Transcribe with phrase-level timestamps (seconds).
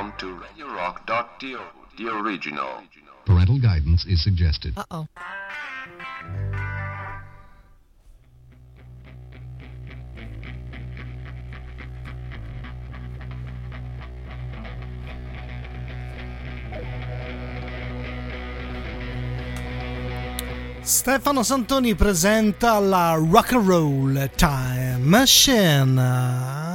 [0.00, 1.58] Welcome to RadioRock.to,
[1.98, 2.82] the original.
[3.26, 4.72] Parental guidance is suggested.
[4.74, 5.06] Uh oh.
[20.80, 26.69] Stefano Santoni presenta la Rock and Roll Time Machine.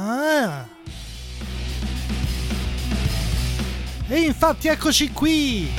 [4.16, 5.70] E infatti eccoci qui.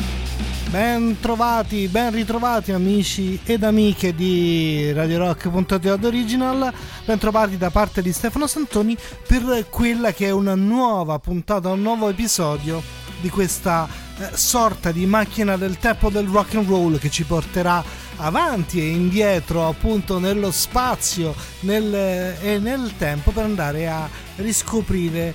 [0.69, 6.71] Ben trovati, ben ritrovati amici ed amiche di Radio Rock.it Original,
[7.03, 8.95] ben trovati da parte di Stefano Santoni
[9.25, 12.79] per quella che è una nuova puntata, un nuovo episodio
[13.19, 13.87] di questa
[14.19, 17.83] eh, sorta di macchina del tempo del rock and roll che ci porterà
[18.17, 25.33] avanti e indietro appunto nello spazio nel, e nel tempo per andare a riscoprire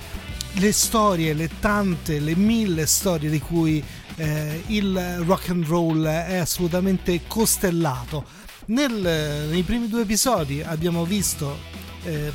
[0.53, 3.83] le storie, le tante, le mille storie di cui
[4.15, 8.25] eh, il rock and roll è assolutamente costellato.
[8.67, 11.57] Nel, nei primi due episodi abbiamo visto
[12.03, 12.33] ehm,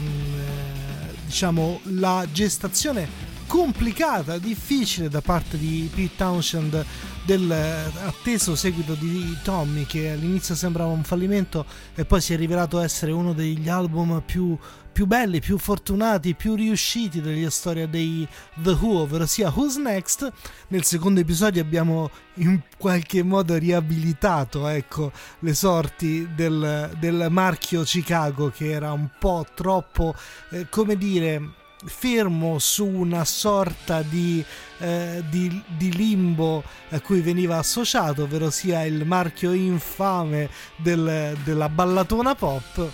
[1.24, 6.84] diciamo la gestazione complicata, difficile da parte di Pete Townshend
[7.24, 13.10] dell'atteso seguito di Tommy che all'inizio sembrava un fallimento e poi si è rivelato essere
[13.10, 14.56] uno degli album più,
[14.92, 20.30] più belli, più fortunati, più riusciti della storia dei The Who, ovvero sia Who's Next.
[20.68, 28.50] Nel secondo episodio abbiamo in qualche modo riabilitato ecco, le sorti del, del marchio Chicago
[28.50, 30.14] che era un po' troppo,
[30.50, 34.44] eh, come dire, fermo su una sorta di,
[34.78, 41.68] eh, di, di, limbo a cui veniva associato, ovvero sia il marchio infame del, della
[41.68, 42.90] ballatona pop.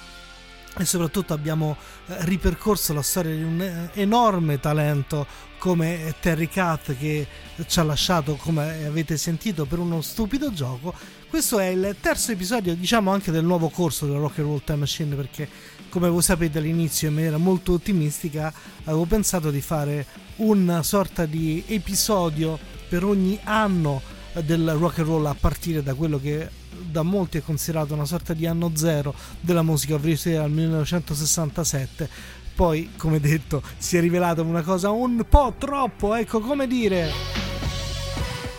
[0.77, 1.77] E soprattutto abbiamo
[2.07, 5.25] eh, ripercorso la storia di un eh, enorme talento
[5.59, 7.27] come Terry Cat che
[7.67, 10.93] ci ha lasciato, come avete sentito, per uno stupido gioco.
[11.31, 14.79] Questo è il terzo episodio, diciamo anche del nuovo corso della Rock and Roll Time
[14.81, 15.49] Machine perché
[15.95, 20.05] come voi sapete all'inizio in maniera molto ottimistica avevo pensato di fare
[20.39, 24.03] una sorta di episodio per ogni anno
[24.45, 28.35] del rock and roll a partire da quello che da molti è considerato una sorta
[28.35, 32.09] di anno zero della musica, ovvero dal 1967.
[32.57, 37.09] Poi, come detto, si è rivelata una cosa un po' troppo, ecco come dire,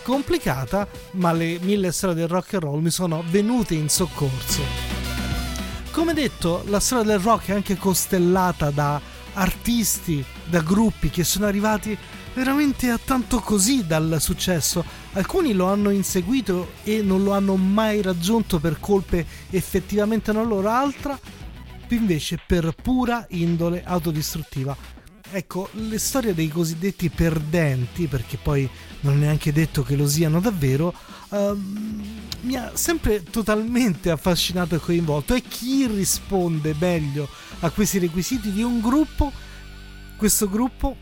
[0.03, 4.84] complicata, ma le mille storie del rock and roll mi sono venute in soccorso.
[5.95, 8.99] Come detto, la storia del rock è anche costellata da
[9.35, 11.97] artisti, da gruppi che sono arrivati
[12.33, 14.83] veramente a tanto così dal successo.
[15.13, 20.67] Alcuni lo hanno inseguito e non lo hanno mai raggiunto per colpe effettivamente non loro,
[20.69, 21.17] altra
[21.87, 24.94] invece per pura indole autodistruttiva.
[25.31, 28.69] Ecco, le storie dei cosiddetti perdenti, perché poi
[29.01, 30.93] non è neanche detto che lo siano davvero,
[31.29, 31.59] uh,
[32.41, 35.33] mi ha sempre totalmente affascinato e coinvolto.
[35.33, 37.27] E chi risponde meglio
[37.61, 39.31] a questi requisiti di un gruppo?
[40.15, 40.95] Questo gruppo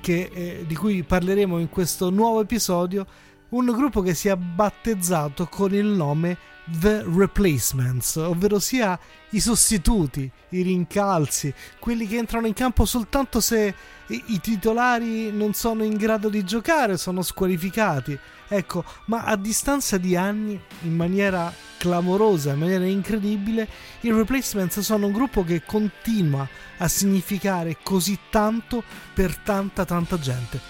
[0.00, 3.06] che, eh, di cui parleremo in questo nuovo episodio,
[3.50, 6.36] un gruppo che si è battezzato con il nome
[6.78, 8.98] The Replacements, ovvero sia
[9.30, 13.74] i sostituti, i rincalzi, quelli che entrano in campo soltanto se
[14.06, 18.18] i, titolari non sono in grado di giocare, sono squalificati.
[18.48, 23.68] Ecco, ma a distanza di anni, in maniera clamorosa, in maniera incredibile,
[24.00, 26.46] i Replacements sono un gruppo che continua
[26.78, 28.82] a significare così tanto
[29.14, 30.60] per tanta tanta gente.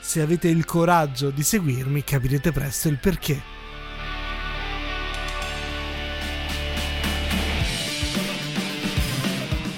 [0.00, 3.61] Se avete il coraggio di seguirmi capirete presto il perché.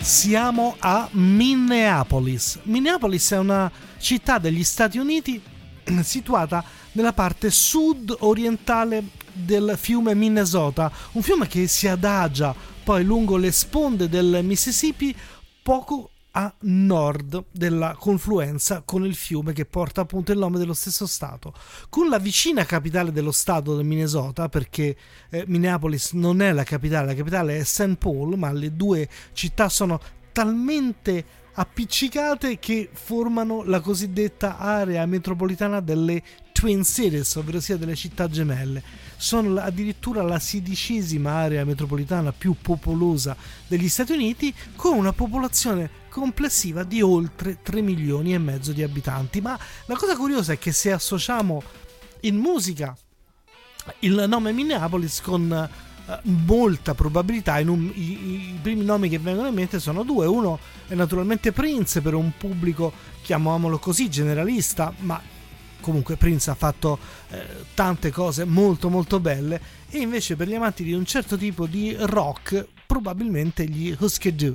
[0.04, 2.58] Siamo a Minneapolis.
[2.64, 5.40] Minneapolis è una città degli Stati Uniti
[6.02, 12.54] situata nella parte sud-orientale del fiume Minnesota, un fiume che si adagia
[12.84, 15.16] poi lungo le sponde del Mississippi
[15.62, 21.06] poco a nord della confluenza con il fiume che porta appunto il nome dello stesso
[21.06, 21.54] stato.
[21.88, 24.96] Con la vicina capitale dello stato del Minnesota, perché
[25.30, 27.96] eh, Minneapolis non è la capitale, la capitale è St.
[27.96, 30.00] Paul, ma le due città sono
[30.32, 36.20] talmente appiccicate che formano la cosiddetta area metropolitana delle
[36.50, 38.82] Twin Cities, ovvero sia delle città gemelle.
[39.16, 43.36] Sono addirittura la sedicesima area metropolitana più popolosa
[43.68, 49.40] degli Stati Uniti, con una popolazione complessiva di oltre 3 milioni e mezzo di abitanti.
[49.40, 51.60] Ma la cosa curiosa è che se associamo
[52.20, 52.96] in musica
[53.98, 55.50] il nome Minneapolis con
[56.06, 60.26] uh, molta probabilità un, i, i, primi nomi che vengono in mente sono due.
[60.26, 65.20] Uno è naturalmente Prince per un pubblico chiamiamolo così generalista ma
[65.80, 66.96] comunque Prince ha fatto
[67.30, 67.44] eh,
[67.74, 69.60] tante cose molto molto belle.
[69.90, 74.54] E invece per gli amanti di un certo tipo di rock probabilmente gli Husker Du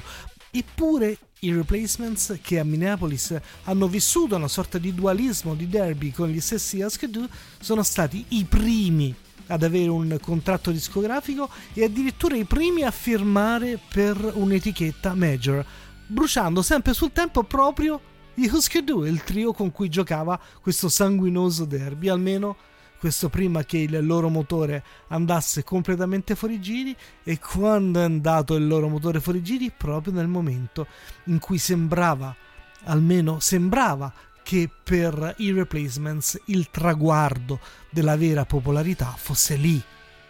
[0.51, 6.27] eppure i replacements che a Minneapolis hanno vissuto una sorta di dualismo di derby con
[6.27, 7.27] gli stessi Husker Du
[7.59, 9.15] sono stati i primi
[9.47, 15.65] ad avere un contratto discografico e addirittura i primi a firmare per un'etichetta major,
[16.05, 18.01] bruciando sempre sul tempo proprio
[18.33, 22.57] gli Husker Du, il trio con cui giocava questo sanguinoso derby, almeno
[22.99, 28.67] questo prima che il loro motore andasse completamente fuori giri e quando è andato il
[28.67, 30.85] loro motore fuori giri proprio nel momento
[31.25, 32.35] in cui sembrava
[32.83, 34.11] almeno sembrava
[34.43, 37.59] che per i replacements il traguardo
[37.89, 39.81] della vera popolarità fosse lì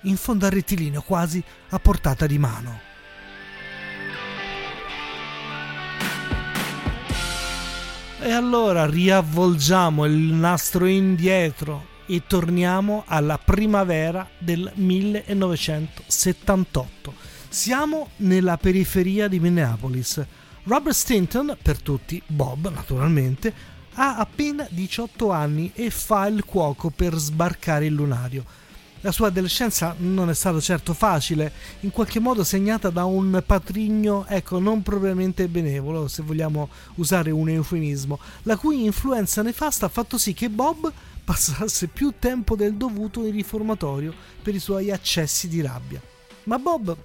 [0.04, 2.88] in fondo al rettilineo quasi a portata di mano.
[8.22, 17.14] E allora riavvolgiamo il nastro indietro e torniamo alla primavera del 1978.
[17.48, 20.26] Siamo nella periferia di Minneapolis.
[20.64, 23.54] Robert Stinton, per tutti Bob naturalmente,
[23.94, 28.44] ha appena 18 anni e fa il cuoco per sbarcare il lunario
[29.02, 31.52] la sua adolescenza non è stata certo facile,
[31.82, 37.50] in qualche modo segnata da un patrigno, ecco, non propriamente benevolo, se vogliamo usare un
[37.50, 40.92] eufemismo, la cui influenza nefasta ha fatto sì che Bob
[41.30, 44.12] passasse più tempo del dovuto in riformatorio
[44.42, 46.02] per i suoi accessi di rabbia.
[46.46, 46.98] Ma Bob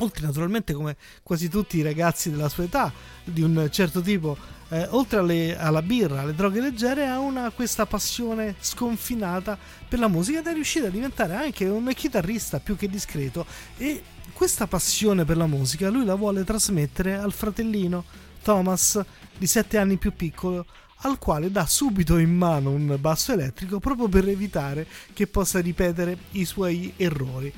[0.00, 2.92] oltre naturalmente come quasi tutti i ragazzi della sua età
[3.24, 4.36] di un certo tipo
[4.68, 9.58] eh, oltre alle, alla birra, alle droghe leggere, ha una, questa passione sconfinata
[9.88, 13.46] per la musica ed è riuscito a diventare anche un chitarrista più che discreto
[13.78, 14.02] e
[14.34, 18.04] questa passione per la musica lui la vuole trasmettere al fratellino
[18.42, 19.02] Thomas
[19.38, 20.66] di 7 anni più piccolo
[21.02, 26.16] al quale dà subito in mano un basso elettrico proprio per evitare che possa ripetere
[26.32, 27.52] i suoi errori.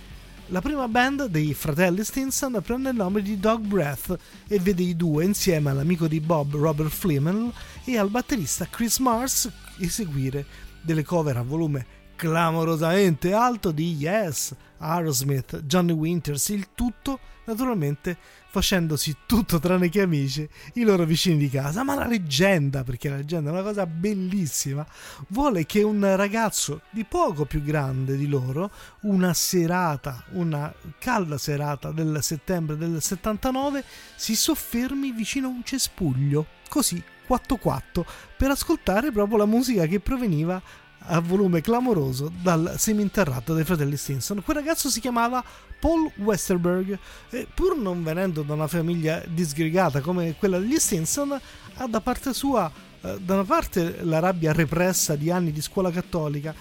[0.49, 4.97] La prima band dei fratelli Stinson prende il nome di Dog Breath e vede i
[4.97, 7.53] due insieme all'amico di Bob Robert Flemel
[7.85, 9.49] e al batterista Chris Mars
[9.79, 10.45] eseguire
[10.83, 18.19] delle cover a volume clamorosamente alto di Yes, Aerosmith, Johnny Winters, il tutto naturalmente
[18.51, 21.83] facendosi tutto tranne che amici i loro vicini di casa.
[21.85, 24.87] Ma la leggenda, perché la leggenda è una cosa bellissima,
[25.29, 28.71] vuole che un ragazzo di poco più grande di loro,
[29.03, 33.85] una serata, una calda serata del settembre del 79,
[34.17, 38.05] si soffermi vicino a un cespuglio, così 4-4,
[38.37, 40.61] per ascoltare proprio la musica che proveniva
[41.05, 44.43] a volume clamoroso dal seminterrato dei fratelli Stinson.
[44.43, 45.43] Quel ragazzo si chiamava
[45.79, 46.99] Paul Westerberg
[47.31, 51.39] e pur non venendo da una famiglia disgregata come quella degli Stinson,
[51.77, 52.71] ha da parte sua
[53.03, 56.55] eh, da una parte la rabbia repressa di anni di scuola cattolica,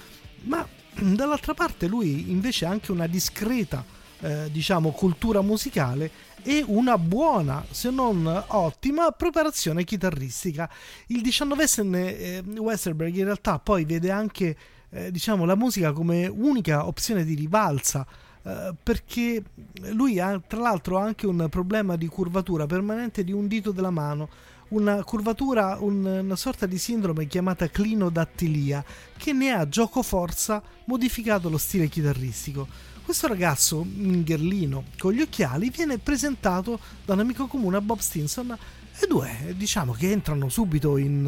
[0.44, 0.66] ma
[0.96, 3.84] dall'altra parte lui invece ha anche una discreta
[4.22, 6.12] eh, diciamo cultura musicale
[6.44, 10.70] e una buona, se non ottima, preparazione chitarristica.
[11.08, 14.56] Il 19enne eh, Westerberg in realtà poi vede anche
[14.90, 18.06] eh, diciamo, la musica come unica opzione di rivalsa.
[18.42, 19.44] Eh, perché
[19.92, 24.30] lui ha tra l'altro anche un problema di curvatura permanente di un dito della mano,
[24.70, 28.84] una curvatura, un, una sorta di sindrome chiamata clinodattilia,
[29.18, 32.68] che ne ha gioco forza modificato lo stile chitarristico.
[33.10, 38.56] Questo ragazzo, Mingerlino, con gli occhiali, viene presentato da un amico comune a Bob Stinson.
[39.00, 41.26] E due diciamo che entrano subito in,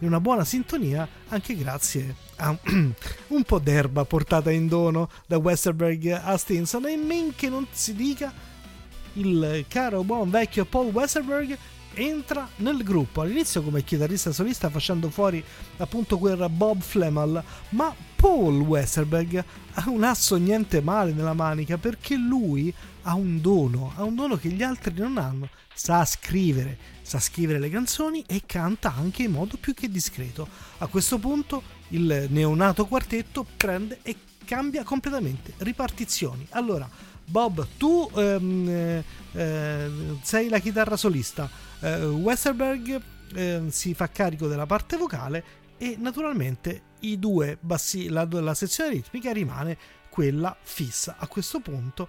[0.00, 2.54] in una buona sintonia anche grazie a
[3.28, 6.86] un po' d'erba portata in dono da Westerberg a Stinson.
[6.86, 8.30] E men che non si dica
[9.14, 11.56] il caro buon vecchio Paul Westerberg
[11.94, 13.20] entra nel gruppo.
[13.20, 15.42] All'inizio come chitarrista solista facendo fuori
[15.78, 19.44] appunto quel Bob Flemel ma Paul Westerberg
[19.74, 22.72] ha un asso niente male nella manica perché lui
[23.02, 25.48] ha un dono ha un dono che gli altri non hanno.
[25.74, 30.46] Sa scrivere sa scrivere le canzoni e canta anche in modo più che discreto.
[30.78, 36.46] A questo punto il neonato quartetto prende e cambia completamente ripartizioni.
[36.50, 36.88] Allora
[37.24, 39.90] Bob tu ehm, eh, eh
[40.22, 41.50] sei la chitarra solista
[41.82, 43.00] eh, Westerberg
[43.34, 45.44] eh, si fa carico della parte vocale
[45.78, 46.90] e naturalmente
[47.60, 49.76] bassi, la, la sezione ritmica rimane
[50.08, 51.16] quella fissa.
[51.18, 52.08] A questo punto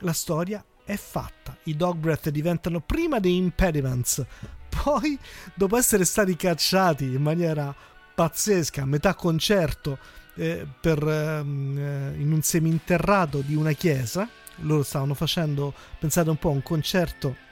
[0.00, 1.56] la storia è fatta.
[1.64, 4.24] I dog breath diventano prima dei impediments,
[4.82, 5.18] poi
[5.54, 7.74] dopo essere stati cacciati in maniera
[8.14, 9.98] pazzesca a metà concerto
[10.34, 16.36] eh, per, ehm, eh, in un seminterrato di una chiesa, loro stavano facendo, pensate un
[16.36, 17.50] po', un concerto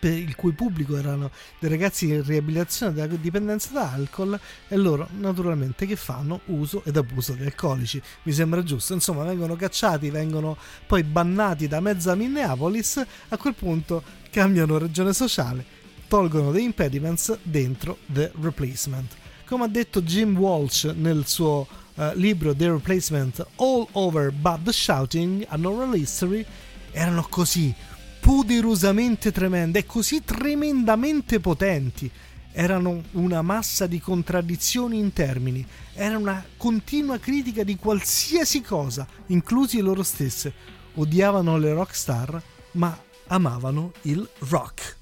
[0.00, 4.38] il cui pubblico erano dei ragazzi in riabilitazione della dipendenza da alcol
[4.68, 6.40] e loro naturalmente che fanno?
[6.46, 8.00] Uso ed abuso di alcolici.
[8.22, 14.02] Mi sembra giusto, insomma vengono cacciati, vengono poi bannati da mezza Minneapolis, a quel punto
[14.30, 15.64] cambiano regione sociale,
[16.08, 19.14] tolgono dei impediments dentro The Replacement.
[19.46, 24.72] Come ha detto Jim Walsh nel suo uh, libro The Replacement All Over But the
[24.72, 26.44] Shouting, a Oral History,
[26.90, 27.74] erano così
[28.26, 32.10] poderosamente tremende e così tremendamente potenti.
[32.50, 35.64] Erano una massa di contraddizioni in termini,
[35.94, 40.52] era una continua critica di qualsiasi cosa, inclusi loro stesse.
[40.94, 42.42] Odiavano le rockstar,
[42.72, 44.96] ma amavano il rock.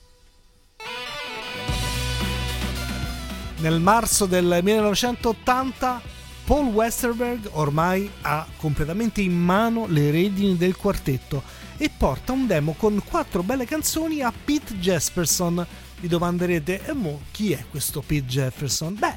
[3.60, 6.02] Nel marzo del 1980
[6.44, 12.74] Paul Westerberg ormai ha completamente in mano le redini del quartetto e porta un demo
[12.74, 15.66] con quattro belle canzoni a Pete Jesperson.
[16.00, 18.94] Vi domanderete, e mo chi è questo Pete Jefferson?
[18.94, 19.16] Beh,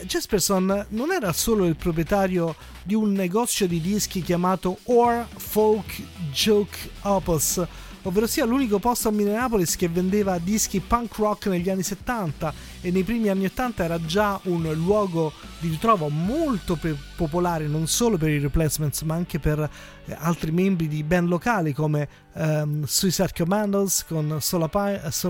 [0.00, 6.02] eh, Jesperson non era solo il proprietario di un negozio di dischi chiamato Or Folk
[6.32, 7.62] Joke Opus,
[8.04, 12.90] ovvero sia l'unico posto a Minneapolis che vendeva dischi punk rock negli anni 70 e
[12.90, 18.16] nei primi anni 80 era già un luogo di ritrovo molto pe- popolare non solo
[18.16, 19.58] per i replacements ma anche per
[20.06, 24.68] eh, altri membri di band locali come um, Suicide Commandos con Soul,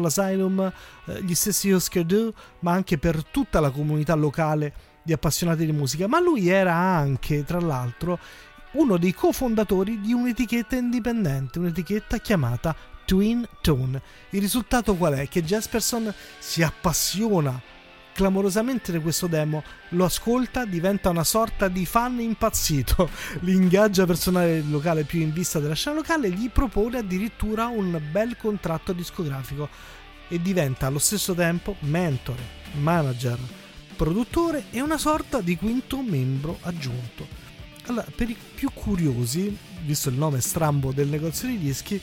[0.04, 0.72] Asylum,
[1.06, 5.72] eh, gli stessi Husker Du, ma anche per tutta la comunità locale di appassionati di
[5.72, 8.18] musica, ma lui era anche, tra l'altro,
[8.74, 14.00] uno dei cofondatori di un'etichetta indipendente, un'etichetta chiamata Twin Tone.
[14.30, 15.28] Il risultato qual è?
[15.28, 17.60] Che Jesperson si appassiona
[18.14, 25.02] clamorosamente di questo demo, lo ascolta, diventa una sorta di fan impazzito, l'ingaggia personale locale
[25.02, 29.68] più in vista della scena locale gli propone addirittura un bel contratto discografico
[30.28, 33.38] e diventa allo stesso tempo mentore, manager,
[33.96, 37.43] produttore e una sorta di quinto membro aggiunto.
[37.86, 42.00] Allora, per i più curiosi, visto il nome strambo del negozio di dischi,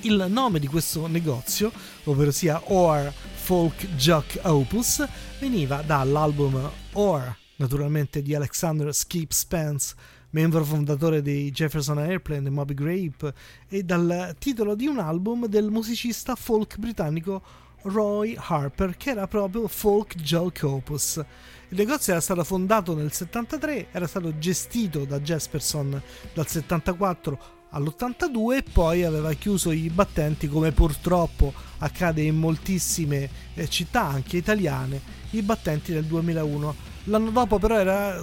[0.00, 1.70] il nome di questo negozio,
[2.04, 5.06] ovvero sia Or Folk Jock Opus,
[5.38, 9.94] veniva dall'album Or, naturalmente di Alexander Skip Spence,
[10.30, 13.32] membro fondatore dei Jefferson Airplane e Moby Grape,
[13.68, 17.40] e dal titolo di un album del musicista folk britannico
[17.82, 21.24] Roy Harper, che era proprio Folk Joke Opus.
[21.72, 28.56] Il negozio era stato fondato nel 73, era stato gestito da Jesperson dal 74 all'82
[28.56, 35.00] e poi aveva chiuso i battenti come purtroppo accade in moltissime eh, città anche italiane
[35.30, 36.74] i battenti nel 2001
[37.04, 38.20] l'anno dopo però era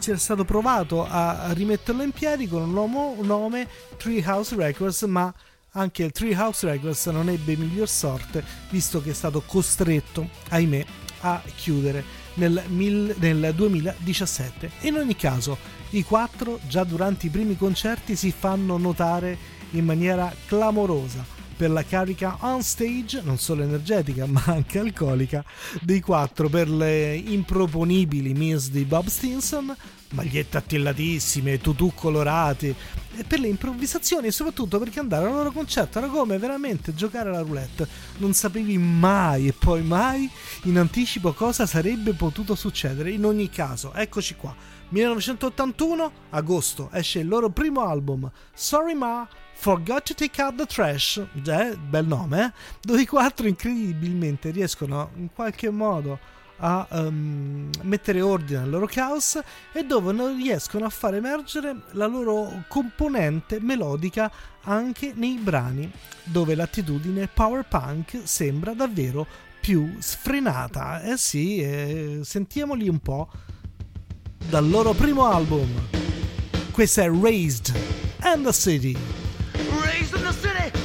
[0.00, 3.68] c'era stato provato a rimetterlo in piedi con un nuovo nome
[3.98, 5.32] Treehouse Records ma
[5.72, 10.84] anche il Treehouse Records non ebbe miglior sorte visto che è stato costretto ahimè
[11.20, 14.70] a chiudere nel, mil, nel 2017.
[14.80, 15.56] In ogni caso,
[15.90, 19.36] i quattro già durante i primi concerti si fanno notare
[19.70, 25.44] in maniera clamorosa per la carica on stage, non solo energetica ma anche alcolica,
[25.80, 29.74] dei quattro per le improponibili miss di Bob Stinson,
[30.10, 32.74] magliette attillatissime, tutù colorati,
[33.16, 37.28] e per le improvvisazioni e soprattutto perché andare al loro concerto era come veramente giocare
[37.28, 37.86] alla roulette.
[38.18, 40.28] Non sapevi mai e poi mai
[40.64, 43.10] in anticipo cosa sarebbe potuto succedere.
[43.10, 44.54] In ogni caso, eccoci qua.
[44.88, 49.26] 1981, agosto, esce il loro primo album, Sorry Ma,
[49.64, 52.52] Forgot to Take Out the Trash, eh, bel nome, eh?
[52.82, 56.18] dove i quattro incredibilmente riescono in qualche modo
[56.58, 59.40] a um, mettere ordine al loro caos
[59.72, 64.30] e dove non riescono a far emergere la loro componente melodica
[64.64, 65.90] anche nei brani
[66.24, 69.26] dove l'attitudine power punk sembra davvero
[69.62, 71.00] più sfrenata.
[71.00, 73.30] Eh sì, eh, sentiamoli un po'
[74.46, 75.70] dal loro primo album.
[76.70, 77.74] Questo è Raised
[78.20, 79.32] and the City.
[79.82, 80.83] Raised in the city,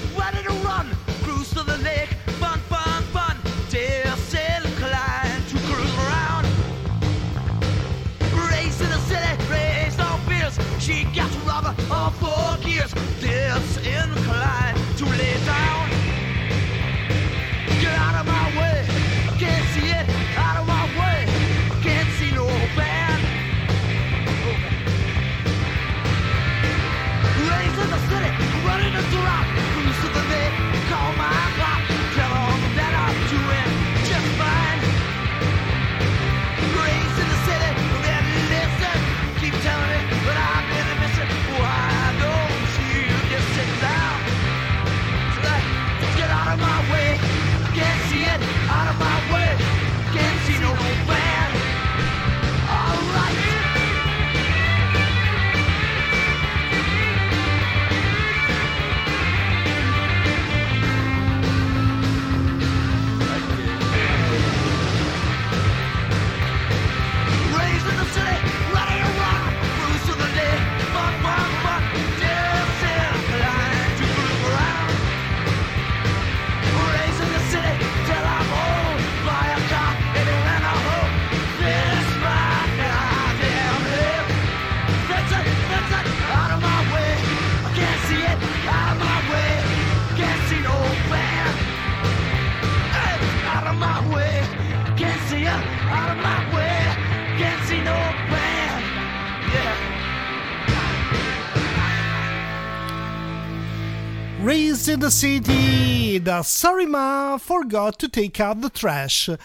[105.10, 109.36] City da Sorry Ma Forgot to Take Out the Trash.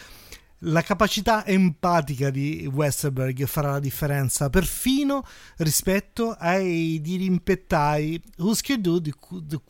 [0.59, 5.25] La capacità empatica di Westerberg farà la differenza perfino
[5.59, 9.61] rispetto ai dirimpettai Husker Du di, di,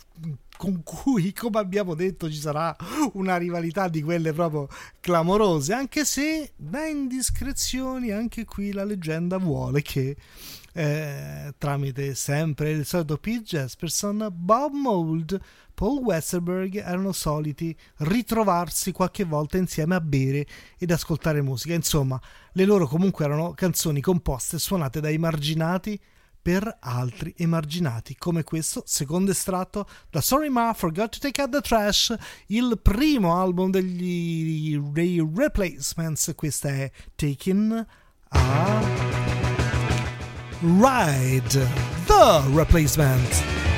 [0.56, 2.74] con cui, come abbiamo detto, ci sarà
[3.14, 4.68] una rivalità di quelle proprio
[5.00, 10.16] clamorose, anche se da indiscrezioni anche qui la leggenda vuole che
[10.76, 15.40] eh, tramite sempre il solito Jesperson, Bob Mould,
[15.72, 20.46] Paul Westerberg erano soliti ritrovarsi qualche volta insieme a bere
[20.78, 21.74] ed ascoltare musica.
[21.74, 22.20] Insomma,
[22.52, 25.98] le loro comunque erano canzoni composte e suonate dai marginati
[26.42, 31.60] per altri emarginati, come questo secondo estratto da Sorry Ma Forgot to Take Out the
[31.60, 32.14] Trash,
[32.48, 36.32] il primo album degli Ray Replacements.
[36.34, 37.86] Questa è Taken
[38.28, 39.53] a
[40.64, 41.42] Ride,
[42.06, 43.73] The Replacement.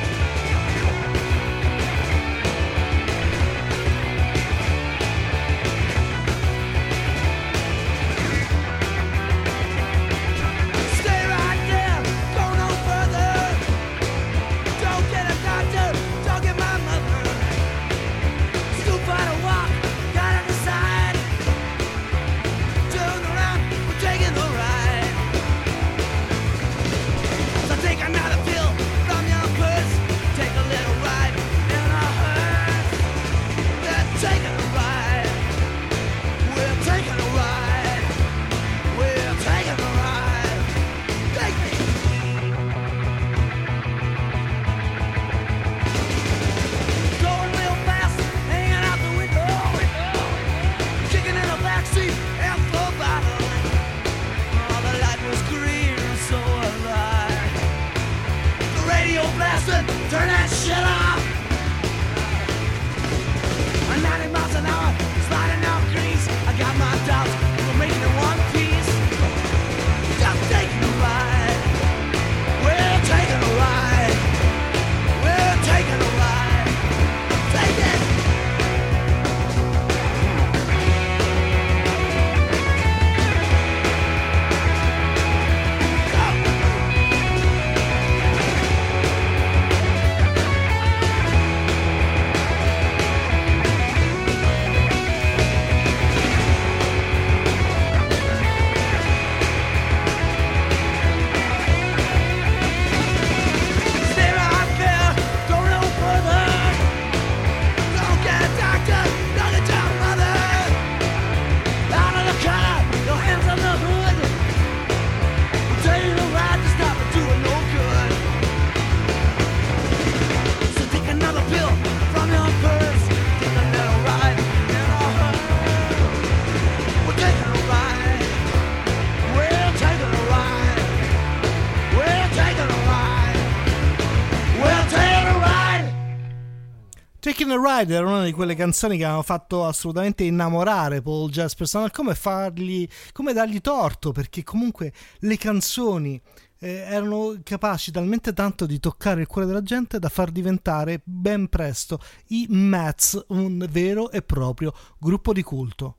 [137.54, 141.88] Ride era una di quelle canzoni che hanno fatto assolutamente innamorare Paul Jesperson.
[141.92, 144.12] Come fargli, come dargli torto?
[144.12, 146.20] Perché comunque le canzoni
[146.58, 151.48] eh, erano capaci talmente tanto di toccare il cuore della gente da far diventare ben
[151.48, 155.98] presto i Mats un vero e proprio gruppo di culto.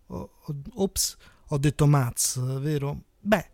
[0.75, 3.03] Ops, ho detto Mats, vero?
[3.19, 3.49] Beh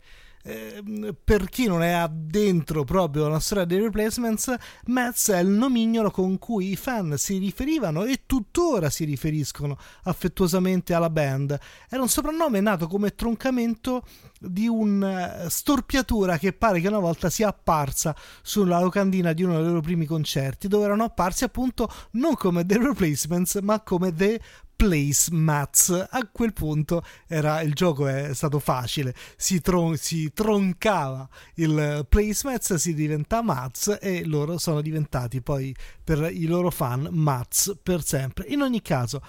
[0.45, 4.53] Ehm, per chi non è addentro proprio alla storia dei replacements,
[4.87, 10.93] Mets è il nomignolo con cui i fan si riferivano e tuttora si riferiscono affettuosamente
[10.93, 11.57] alla band.
[11.89, 14.05] Era un soprannome nato come troncamento
[14.39, 19.55] di una eh, storpiatura che pare che una volta sia apparsa sulla locandina di uno
[19.55, 24.41] dei loro primi concerti, dove erano apparsi appunto non come The Replacements, ma come The
[24.83, 26.07] placemats.
[26.09, 32.73] A quel punto era, il gioco è stato facile, si, tron- si troncava il placemats,
[32.75, 38.45] si diventa mats e loro sono diventati poi per i loro fan mats per sempre.
[38.47, 39.21] In ogni caso,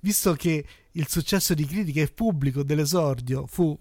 [0.00, 0.64] visto che
[0.98, 3.76] il successo di critica e pubblico dell'esordio fu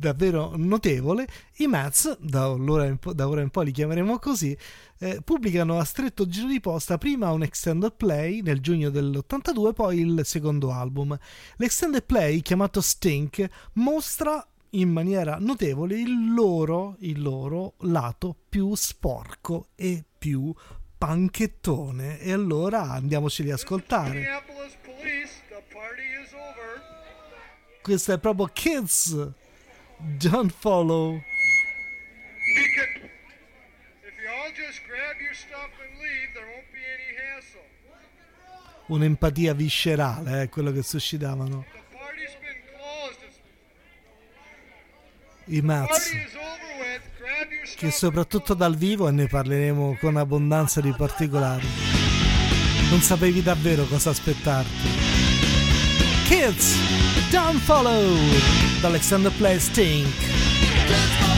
[0.00, 4.56] davvero notevole, i Mets, da da ora in poi li chiameremo così,
[4.98, 9.98] eh, pubblicano a stretto giro di posta prima un extended play nel giugno dell'82, poi
[9.98, 11.18] il secondo album.
[11.56, 19.66] L'extended play, chiamato Stink, mostra in maniera notevole il loro, il loro lato più sporco
[19.74, 20.54] e più
[20.96, 22.20] panchettone.
[22.20, 24.22] E allora andiamoci ad ascoltare.
[27.82, 29.16] Questo è proprio Kids.
[29.96, 31.12] Don't Follow.
[31.12, 31.22] We
[32.74, 33.10] can,
[34.02, 37.60] if you all just grab your stuff and leave, there won't be any hassle.
[38.86, 41.64] Un'empatia viscerale, è quello che suscitavano.
[45.46, 46.12] I your
[47.76, 51.66] che soprattutto dal vivo, e ne parleremo con abbondanza di particolari,
[52.90, 54.88] non sapevi davvero cosa aspettarti.
[56.26, 56.76] Kids,
[57.30, 58.16] Don't Follow,
[58.82, 61.29] d'Alexander Play Stink.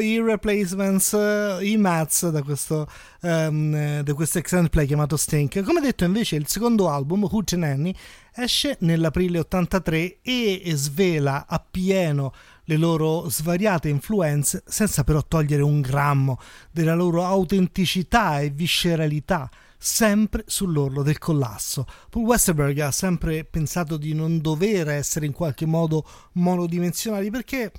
[0.00, 2.88] I Replacements, eh, i Mats da questo,
[3.20, 5.62] eh, da questo extended play chiamato Stink.
[5.62, 7.94] Come detto invece il secondo album, Hootenanny,
[8.34, 12.32] esce nell'aprile 83 e svela appieno
[12.64, 16.38] le loro svariate influenze senza però togliere un grammo
[16.70, 21.86] della loro autenticità e visceralità sempre sull'orlo del collasso.
[22.10, 27.72] Paul Westerberg ha sempre pensato di non dover essere in qualche modo monodimensionali perché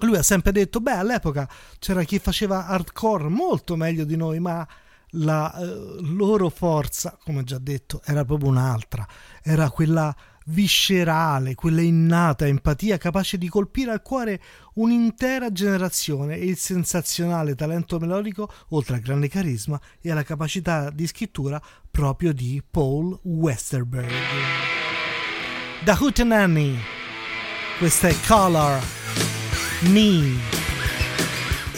[0.00, 4.66] lui ha sempre detto, beh, all'epoca c'era chi faceva hardcore molto meglio di noi, ma
[5.10, 9.06] la eh, loro forza, come già detto, era proprio un'altra,
[9.42, 10.14] era quella
[10.48, 14.40] viscerale, quella innata empatia capace di colpire al cuore
[14.74, 16.36] un'intera generazione.
[16.36, 22.32] E il sensazionale talento melodico, oltre al grande carisma e alla capacità di scrittura proprio
[22.32, 24.12] di Paul Westerberg.
[25.84, 26.76] Da Hootenanny,
[27.78, 29.35] questa è Color
[29.88, 30.38] Me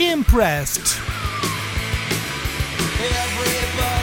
[0.00, 0.98] Impressed.
[3.00, 3.97] Everybody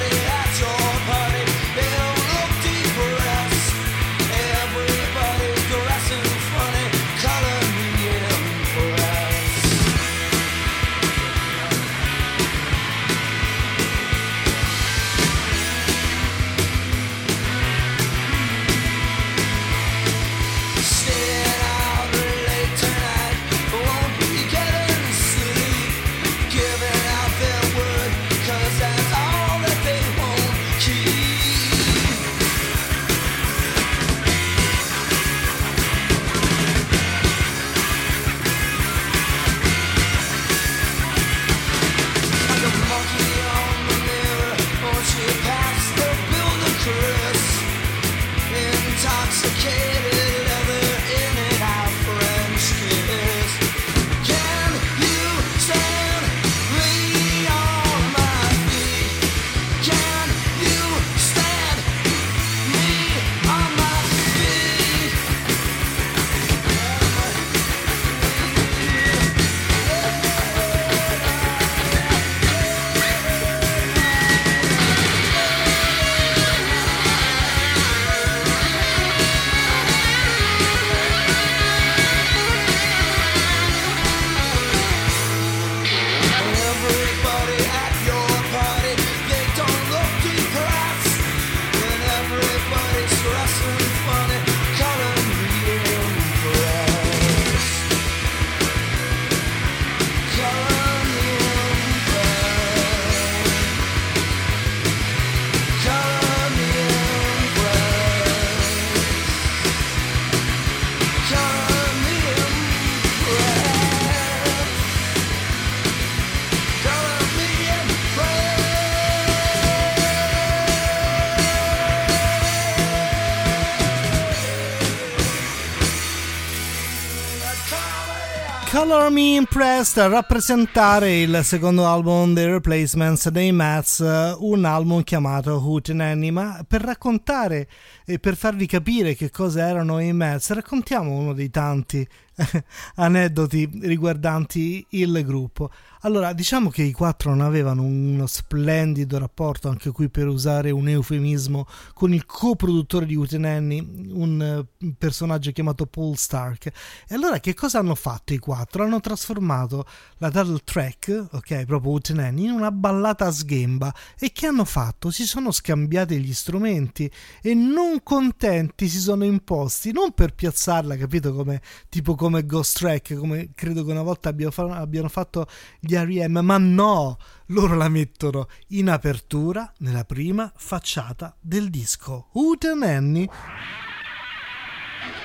[129.16, 134.00] Me Impressed a rappresentare il secondo album dei Replacements dei Mats,
[134.40, 137.70] un album chiamato Hootenanny, ma per raccontare
[138.06, 142.06] e per farvi capire che cosa erano i Mats, raccontiamo uno dei tanti
[142.96, 145.70] aneddoti riguardanti il gruppo.
[146.02, 150.88] Allora, diciamo che i quattro non avevano uno splendido rapporto, anche qui per usare un
[150.88, 154.64] eufemismo, con il coproduttore di Utenenny, un
[155.00, 156.68] personaggio chiamato Paul Stark.
[157.08, 158.84] E allora che cosa hanno fatto i quattro?
[158.84, 163.92] Hanno trasformato la title track, ok, proprio Utenenny, in una ballata a sghemba.
[164.20, 165.10] E che hanno fatto?
[165.10, 167.10] Si sono scambiati gli strumenti
[167.42, 173.14] e non contenti si sono imposti, non per piazzarla, capito, come tipo come Ghost Track,
[173.14, 175.46] come credo che una volta abbiano fatto
[175.80, 182.30] gli R.E.M., ma no, loro la mettono in apertura nella prima facciata del disco.
[182.34, 183.30] Uten Annie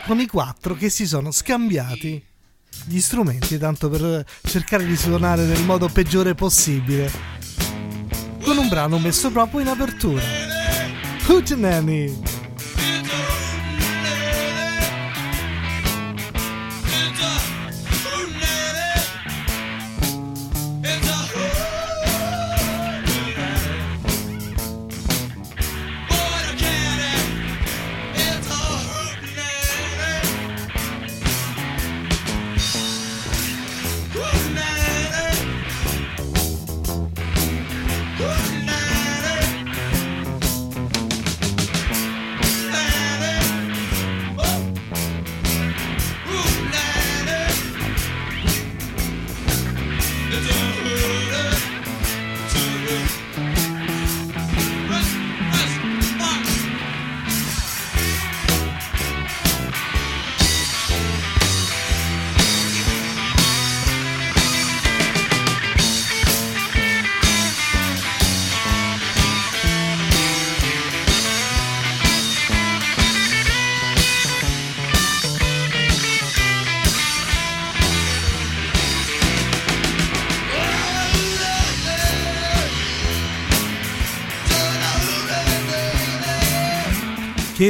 [0.05, 2.23] con i quattro che si sono scambiati
[2.85, 7.11] gli strumenti tanto per cercare di suonare nel modo peggiore possibile
[8.45, 10.23] con un brano messo proprio in apertura.
[11.29, 11.65] Uten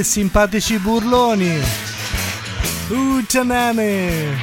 [0.02, 1.60] Simpatici burloni!
[2.88, 4.36] Uccianane!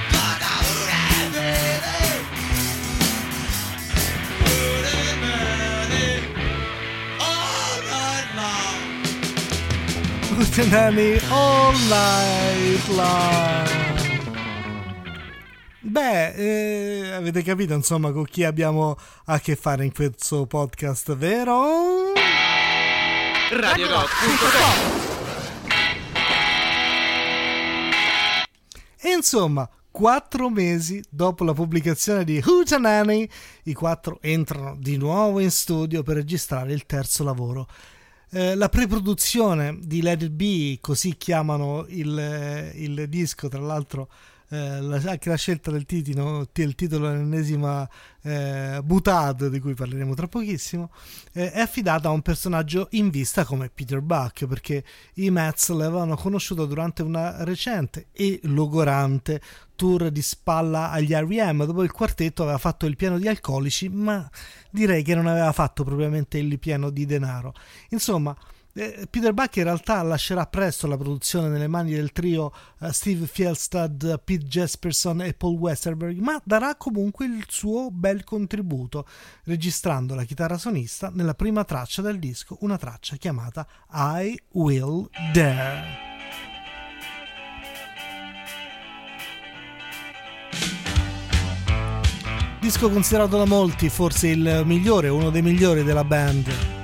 [10.38, 13.68] Uccianani all night long!
[15.80, 22.14] Beh, eh, avete capito insomma con chi abbiamo a che fare in questo podcast, vero?
[23.50, 25.17] RadioRock.com E
[29.18, 33.28] insomma, quattro mesi dopo la pubblicazione di Hootenanny,
[33.64, 37.68] i quattro entrano di nuovo in studio per registrare il terzo lavoro.
[38.30, 44.10] Eh, la preproduzione di Let It Be, così chiamano il, il disco, tra l'altro
[44.50, 47.88] eh, anche la scelta del titolo, il titolo dell'ennesima
[48.22, 50.92] eh, Butad, di cui parleremo tra pochissimo,
[51.34, 54.84] eh, è affidata a un personaggio in vista come Peter Buck, perché
[55.16, 59.42] i Mets l'avevano conosciuto durante una recente e logorante
[59.76, 61.66] tour di spalla agli R.E.M.
[61.66, 64.30] dove il quartetto aveva fatto il pieno di alcolici, ma
[64.72, 67.54] direi che non aveva fatto propriamente il pieno di denaro.
[67.90, 68.36] Insomma,
[68.78, 73.26] eh, Peter Buck in realtà lascerà presto la produzione nelle mani del trio uh, Steve
[73.26, 79.08] Fjellstad, Pete Jesperson e Paul Westerberg, ma darà comunque il suo bel contributo,
[79.46, 86.06] registrando la chitarra sonista nella prima traccia del disco, una traccia chiamata I Will Dare.
[92.60, 96.77] Disco considerato da molti forse il migliore, uno dei migliori della band.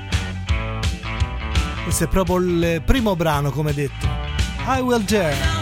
[1.84, 4.08] Questo è proprio il primo brano, come detto.
[4.66, 5.53] I Will Dare.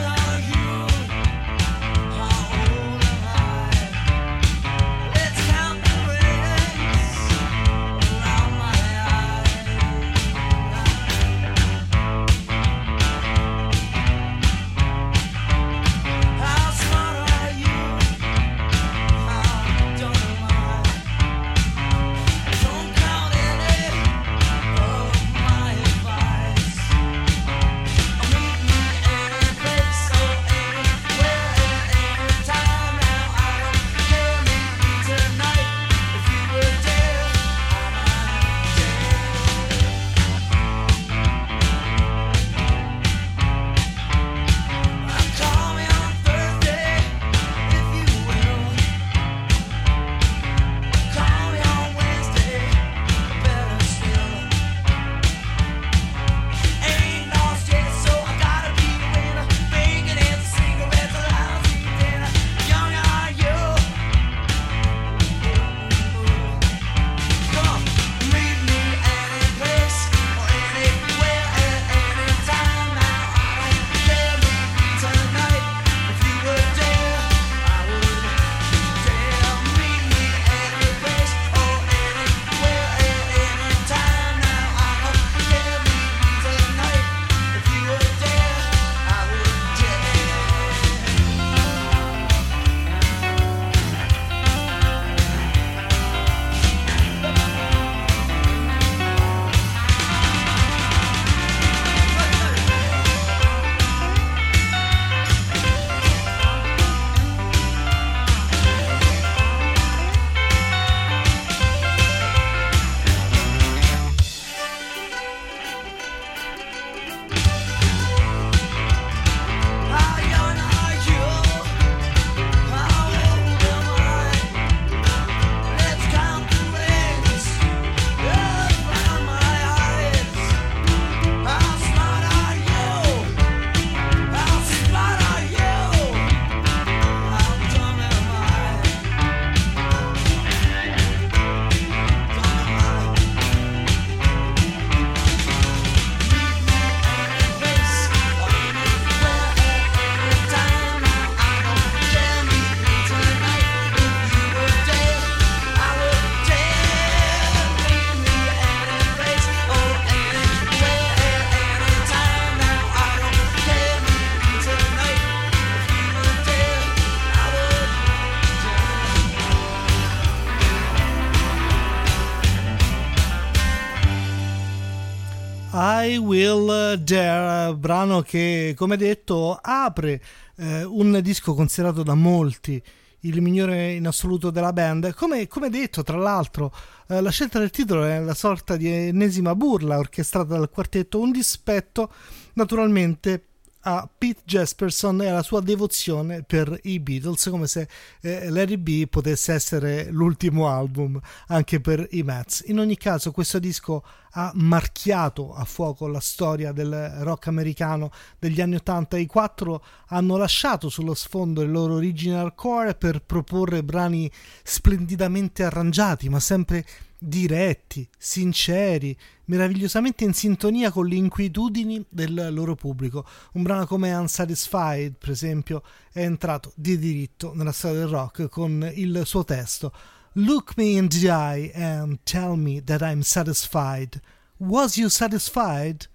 [178.21, 180.21] Che come detto apre
[180.57, 182.81] eh, un disco considerato da molti
[183.21, 185.13] il migliore in assoluto della band.
[185.13, 186.73] Come, come detto, tra l'altro,
[187.07, 191.31] eh, la scelta del titolo è la sorta di ennesima burla orchestrata dal quartetto, un
[191.31, 192.11] dispetto
[192.53, 193.50] naturalmente
[193.81, 197.87] a Pete Jesperson e alla sua devozione per i Beatles, come se
[198.21, 202.63] eh, Larry B potesse essere l'ultimo album anche per i Mets.
[202.67, 204.03] In ogni caso, questo disco
[204.33, 209.17] ha marchiato a fuoco la storia del rock americano degli anni 80.
[209.17, 214.31] I quattro hanno lasciato sullo sfondo il loro original core per proporre brani
[214.63, 216.85] splendidamente arrangiati, ma sempre
[217.23, 219.15] diretti, sinceri,
[219.45, 223.27] meravigliosamente in sintonia con le inquietudini del loro pubblico.
[223.53, 228.89] Un brano come Unsatisfied, per esempio, è entrato di diritto nella storia del rock con
[228.95, 229.93] il suo testo
[230.33, 234.21] Look me in the eye and tell me that I'm satisfied.
[234.57, 236.07] Was you satisfied?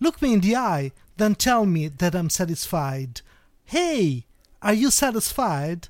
[0.00, 3.22] Look me in the eye, then tell me that I'm satisfied.
[3.64, 4.26] Hey,
[4.60, 5.88] are you satisfied?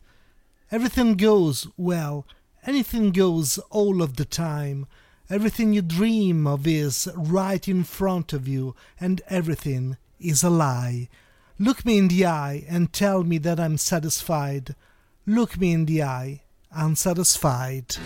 [0.70, 2.26] Everything goes well
[2.64, 4.86] Anything goes all of the time.
[5.28, 11.08] Everything you dream of is right in front of you, and everything is a lie.
[11.58, 14.76] Look me in the eye and tell me that I'm satisfied.
[15.26, 17.96] Look me in the eye, unsatisfied.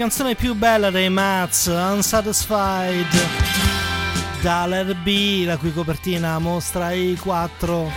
[0.00, 3.06] Canzoni più belle dei Mats, Unsatisfied,
[4.40, 7.90] dall'RB, la cui copertina mostra i quattro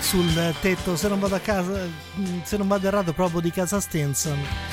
[0.00, 1.86] sul tetto, se non vado a casa,
[2.42, 4.67] se non vado errato, proprio di casa Stinson.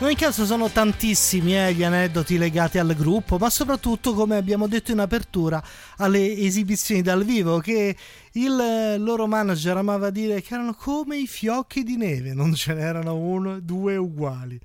[0.00, 4.66] In ogni caso sono tantissimi eh, gli aneddoti legati al gruppo, ma soprattutto, come abbiamo
[4.66, 5.62] detto in apertura,
[5.98, 7.94] alle esibizioni dal vivo che
[8.32, 13.14] il loro manager amava dire che erano come i fiocchi di neve, non ce n'erano
[13.14, 14.58] uno, due uguali.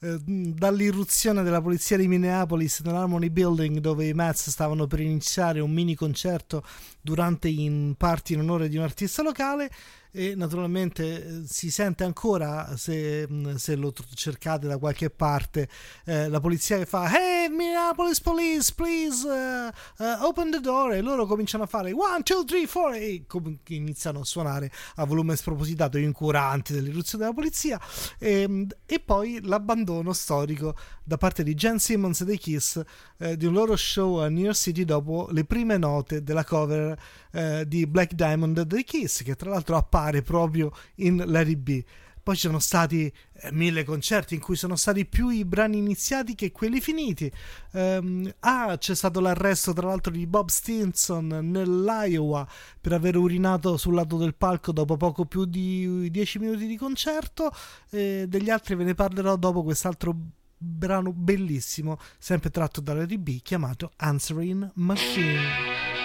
[0.00, 5.70] Eh, dall'irruzione della polizia di Minneapolis nell'Harmony Building dove i Mets stavano per iniziare un
[5.70, 6.62] mini concerto
[7.00, 9.70] durante in parti in onore di un artista locale
[10.16, 15.68] e naturalmente eh, si sente ancora se, mm, se lo cercate da qualche parte.
[16.04, 20.92] Eh, la polizia che fa hey Minneapolis Police please uh, uh, open the door.
[20.92, 25.04] E loro cominciano a fare 1 2 3 4 e com- iniziano a suonare a
[25.04, 27.80] volume spropositato incuranti dell'irruzione della polizia.
[28.20, 32.80] E, mm, e, poi l'abbandono storico da parte di Jen Simmons e dei Kiss
[33.18, 36.96] eh, di un loro show a New York City dopo le prime note della cover
[37.34, 41.84] eh, di Black Diamond dei Kiss che tra l'altro appare proprio in Larry B.
[42.24, 46.34] Poi ci sono stati eh, mille concerti in cui sono stati più i brani iniziati
[46.34, 47.30] che quelli finiti.
[47.72, 52.48] Um, ah, c'è stato l'arresto tra l'altro di Bob Stinson nell'Iowa
[52.80, 57.50] per aver urinato sul lato del palco dopo poco più di 10 minuti di concerto.
[57.90, 60.16] Eh, degli altri ve ne parlerò dopo quest'altro
[60.56, 66.03] brano bellissimo, sempre tratto dalla DB, chiamato Answering Machine.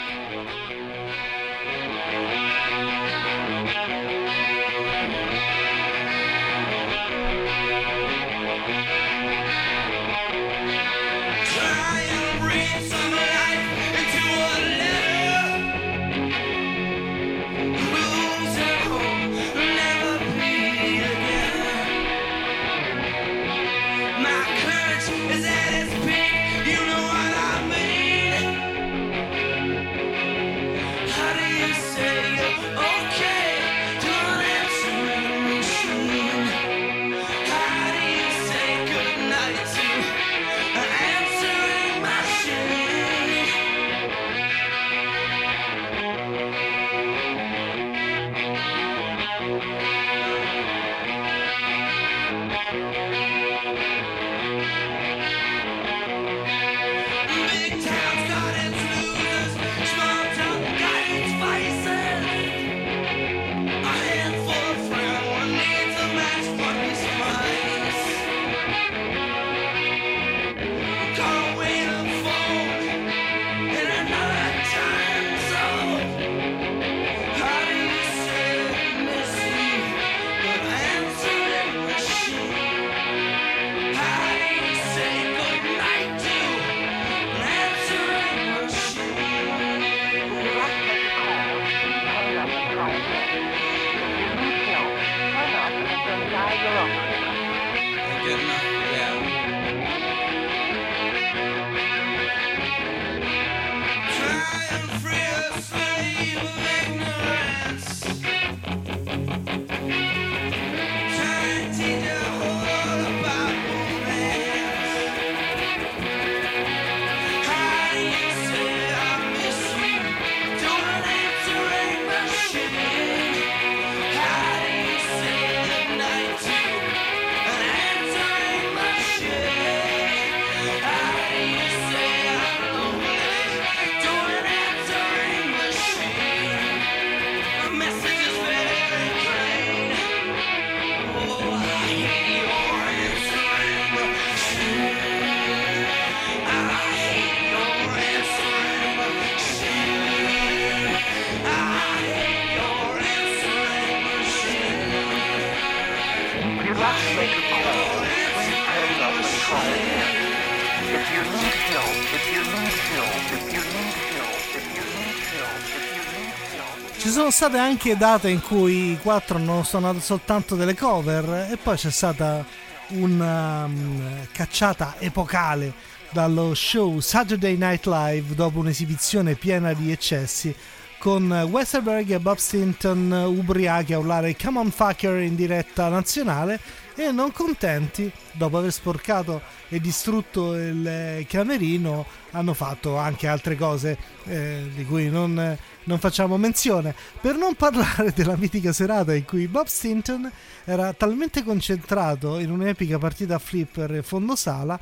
[167.40, 171.90] State anche date in cui i quattro hanno suonato soltanto delle cover e poi c'è
[171.90, 172.46] stata
[172.90, 175.72] una um, cacciata epocale
[176.10, 180.54] dallo show Saturday Night Live dopo un'esibizione piena di eccessi
[180.98, 186.60] con Westerberg e Bob Stinton ubriachi a urlare Come on fucker in diretta nazionale
[186.94, 193.98] e non contenti, dopo aver sporcato e distrutto il camerino, hanno fatto anche altre cose
[194.26, 195.58] eh, di cui non,
[195.90, 196.94] non, facciamo menzione.
[197.20, 200.32] Per non parlare della mitica serata in cui Bob Stinton
[200.64, 204.80] era talmente concentrato in un'epica partita a flipper e fondosala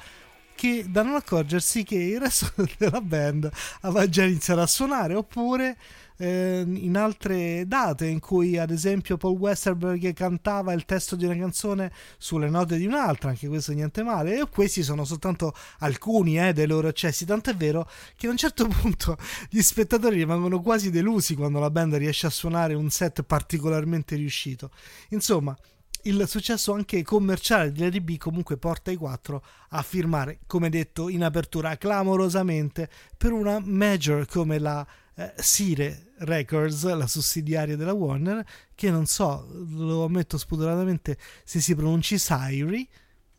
[0.54, 3.50] che da non accorgersi che il resto della band
[3.82, 5.78] aveva già iniziato a suonare oppure
[6.18, 11.36] eh, in altre date in cui ad esempio Paul Westerberg cantava il testo di una
[11.36, 16.54] canzone sulle note di un'altra, anche questo niente male, e questi sono soltanto alcuni eh,
[16.54, 19.18] dei loro eccessi, tanto è vero che a un certo punto
[19.50, 24.72] gli spettatori rimangono quasi delusi quando la band riesce a suonare un set particolarmente riuscito.
[25.10, 25.56] Insomma,
[26.04, 31.10] il successo anche commerciale di Lady B comunque porta i quattro a firmare, come detto
[31.10, 38.46] in apertura, clamorosamente per una major come la eh, Sire Records, la sussidiaria della Warner,
[38.74, 42.88] che non so, lo ammetto spudoratamente se si pronunci Siri,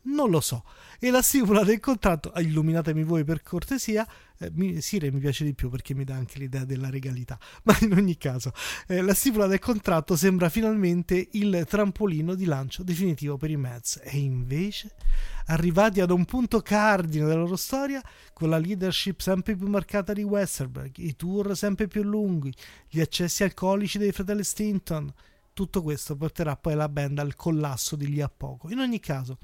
[0.03, 0.63] non lo so.
[0.99, 4.07] E la stipula del contratto, illuminatemi voi per cortesia,
[4.39, 7.77] eh, mi, Sire mi piace di più perché mi dà anche l'idea della regalità, ma
[7.81, 8.51] in ogni caso
[8.87, 13.99] eh, la stipula del contratto sembra finalmente il trampolino di lancio definitivo per i Mets
[14.03, 14.93] e invece
[15.47, 18.01] arrivati ad un punto cardine della loro storia,
[18.33, 22.53] con la leadership sempre più marcata di Westerberg, i tour sempre più lunghi,
[22.87, 25.11] gli accessi alcolici dei fratelli Stinton,
[25.53, 28.69] tutto questo porterà poi la band al collasso di lì a poco.
[28.69, 29.37] In ogni caso,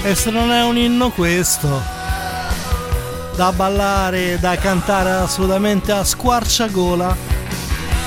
[0.10, 1.84] E se non è un inno questo,
[3.36, 7.16] da ballare, da cantare assolutamente a squarciagola,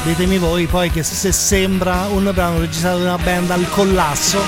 [0.02, 4.40] ditemi voi poi che se sembra un brano registrato da una band al collasso.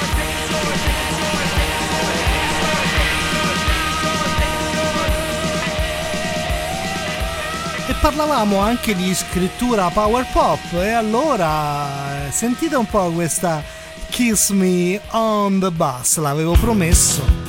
[8.01, 13.63] Parlavamo anche di scrittura power pop e allora eh, sentite un po' questa
[14.11, 17.44] Kiss Me on the Bus, l'avevo promesso.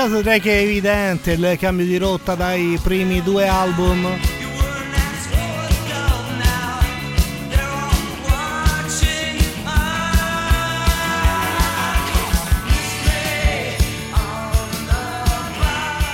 [0.00, 4.06] Caso direi che è evidente il cambio di rotta dai primi due album.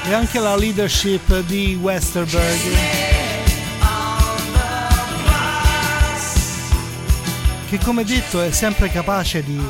[0.07, 2.61] E anche la leadership di Westerberg.
[7.69, 9.61] Che come detto è sempre capace di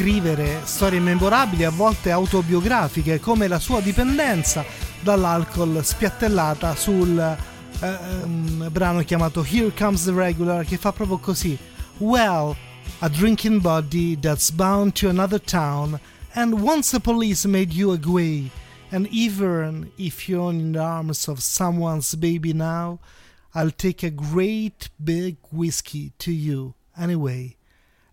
[0.00, 4.64] scrivere storie memorabili, a volte autobiografiche, come la sua dipendenza
[5.02, 11.58] dall'alcol spiattellata sul eh, ehm, brano chiamato Here Comes the Regular, che fa proprio così.
[11.98, 12.56] Well,
[13.00, 16.00] a drinking body that's bound to another town,
[16.32, 18.50] and once the police made you away,
[18.90, 23.00] and even if you're in the arms of someone's baby now,
[23.54, 27.58] I'll take a great big whiskey to you anyway.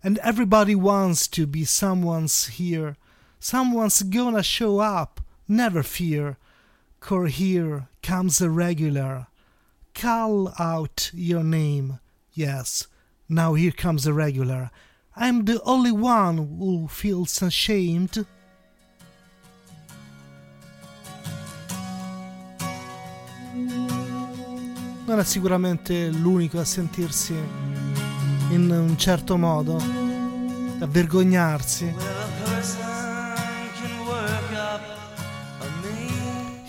[0.02, 2.96] And everybody wants to be someone's here.
[3.40, 6.36] Someone's gonna show up, never fear.
[7.00, 9.26] Cor here comes a regular.
[9.94, 11.98] Call out your name.
[12.32, 12.86] Yes,
[13.28, 14.70] now here comes a regular.
[15.16, 18.24] I'm the only one who feels ashamed.
[25.06, 27.34] Non è sicuramente l'unico a sentirsi
[28.50, 31.92] in un certo modo, a vergognarsi.
[31.96, 32.80] Well, a person
[33.80, 34.80] can work up
[35.60, 36.64] a mean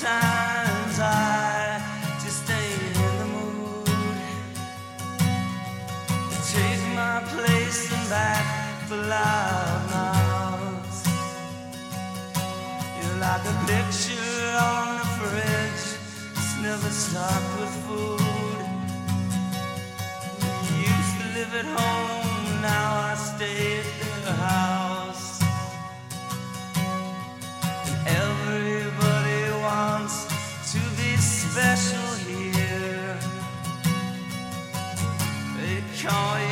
[0.00, 1.82] sometimes I
[2.24, 3.84] just ain't in the mood
[6.30, 8.96] to take my place and back for
[9.92, 11.00] mouths.
[12.96, 15.84] You're like a picture on the fridge,
[16.32, 18.64] it's never stocked with food.
[20.64, 24.79] You used to live at home, now I stay at the house.
[31.50, 33.18] special here.
[35.56, 36.49] They call you.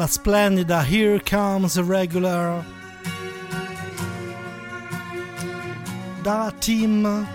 [0.00, 2.64] La splendida Here Comes a Regular.
[6.22, 7.26] Da Team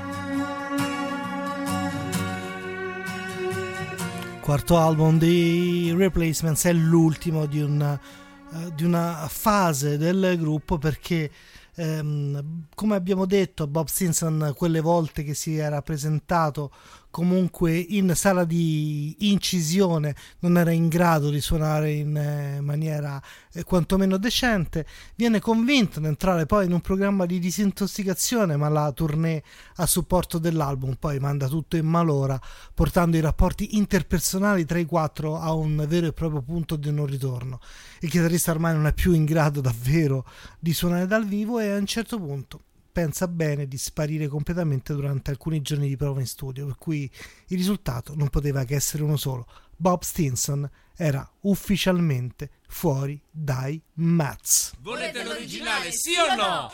[4.41, 11.29] quarto album di Replacements è l'ultimo di, un, eh, di una fase del gruppo perché
[11.75, 16.71] ehm, come abbiamo detto Bob Stinson quelle volte che si era presentato
[17.15, 23.21] comunque in sala di incisione non era in grado di suonare in eh, maniera
[23.53, 24.85] eh, quantomeno decente.
[25.15, 29.41] Viene convinto ad entrare poi in un programma di disintossicazione ma la tournée
[29.75, 30.95] a supporto dell'album.
[30.95, 32.37] Poi manda tutto in malora
[32.73, 37.05] portando i rapporti interpersonali tra i quattro a un vero e proprio punto di non
[37.05, 37.61] ritorno.
[38.01, 40.25] Il chitarrista ormai non è più in grado davvero
[40.59, 42.59] di suonare dal vivo e a un certo punto
[42.95, 47.11] pensa bene di sparire completamente durante alcuni giorni di prova in studio, per cui
[47.47, 49.45] il risultato non poteva che essere uno solo.
[49.75, 54.75] Bob Stinson era ufficialmente fuori dai Mats.
[54.79, 56.71] Volete l'originale, sì o no?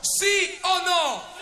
[0.00, 1.37] Sì o no?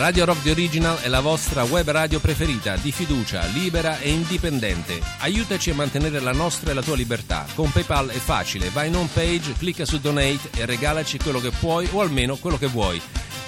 [0.00, 4.98] Radio Rock The Original è la vostra web radio preferita, di fiducia, libera e indipendente.
[5.18, 7.44] Aiutaci a mantenere la nostra e la tua libertà.
[7.54, 11.50] Con PayPal è facile, vai in home page, clicca su Donate e regalaci quello che
[11.50, 12.98] puoi o almeno quello che vuoi.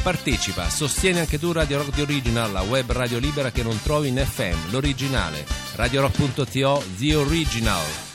[0.02, 4.08] Partecipa, sostieni anche tu Radio Rock The Original, la web radio libera che non trovi
[4.08, 5.46] in FM, l'originale.
[5.74, 8.11] RadioRock.to The Original.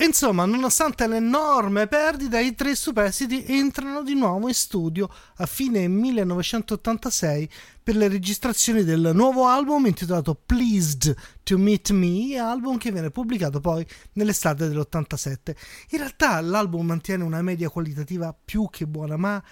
[0.00, 7.50] Insomma, nonostante l'enorme perdita, i tre superstiti entrano di nuovo in studio a fine 1986
[7.82, 13.58] per le registrazioni del nuovo album intitolato Pleased to Meet Me, album che viene pubblicato
[13.58, 15.56] poi nell'estate dell'87.
[15.90, 19.42] In realtà l'album mantiene una media qualitativa più che buona, ma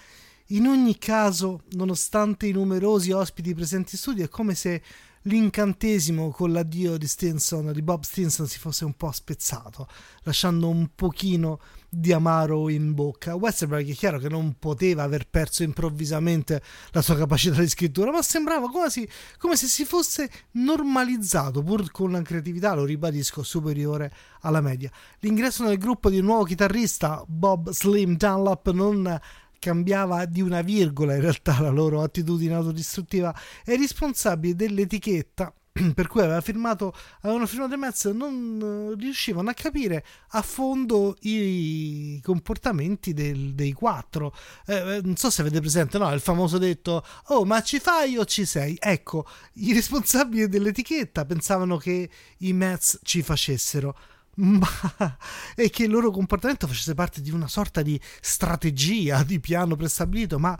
[0.51, 4.81] in ogni caso, nonostante i numerosi ospiti presenti in studio, è come se
[5.23, 9.87] l'incantesimo con l'addio di Stinson, di Bob Stinson, si fosse un po' spezzato,
[10.23, 11.59] lasciando un pochino
[11.89, 13.35] di amaro in bocca.
[13.35, 16.61] Westerberg è chiaro che non poteva aver perso improvvisamente
[16.91, 19.07] la sua capacità di scrittura, ma sembrava quasi
[19.37, 24.91] come se si fosse normalizzato, pur con una creatività, lo ribadisco, superiore alla media.
[25.19, 29.19] L'ingresso nel gruppo di un nuovo chitarrista, Bob Slim Dunlap, non
[29.59, 33.35] cambiava di una virgola in realtà la loro attitudine autodistruttiva
[33.65, 35.53] i responsabili dell'etichetta
[35.93, 42.19] per cui aveva firmato, avevano firmato i Mets non riuscivano a capire a fondo i
[42.23, 44.33] comportamenti del- dei quattro.
[44.65, 46.11] Eh, eh, non so se avete presente, no?
[46.13, 48.75] Il famoso detto: Oh, ma ci fai o ci sei?
[48.79, 53.95] Ecco, i responsabili dell'etichetta pensavano che i Mets ci facessero.
[54.41, 55.17] ma
[55.55, 60.37] e che il loro comportamento facesse parte di una sorta di strategia, di piano prestabilito,
[60.39, 60.57] ma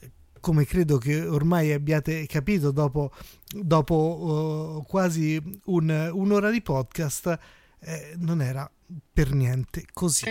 [0.00, 0.10] eh,
[0.40, 3.12] come credo che ormai abbiate capito dopo,
[3.46, 7.38] dopo uh, quasi un- un'ora di podcast,
[7.80, 8.70] eh, non era
[9.12, 10.24] per niente così.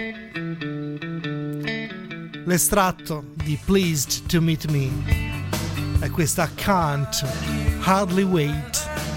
[2.45, 7.23] L'estratto di Pleased to Meet Me è questa Can't
[7.81, 9.08] Hardly Wait.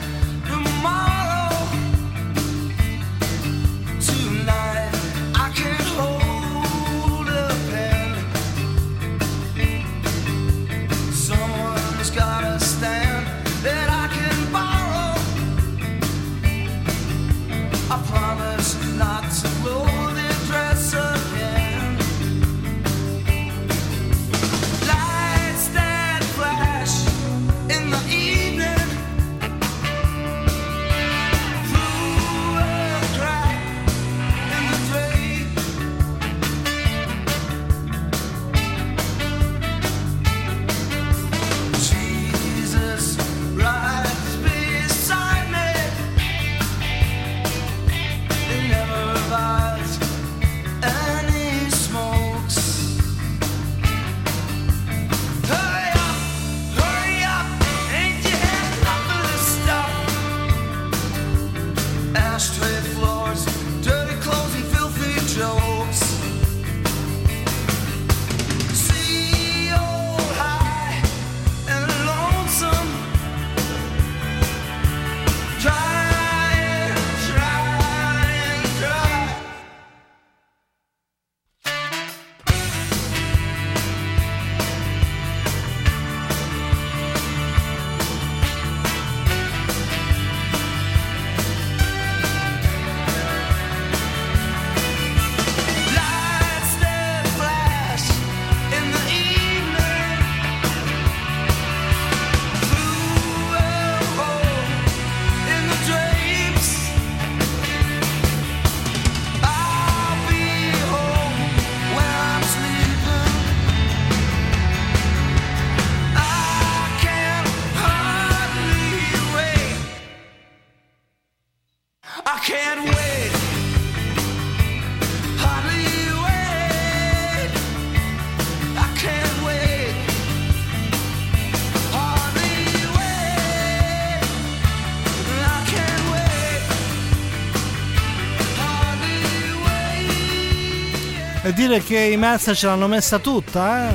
[141.45, 143.95] E dire che i Mets ce l'hanno messa tutta, eh?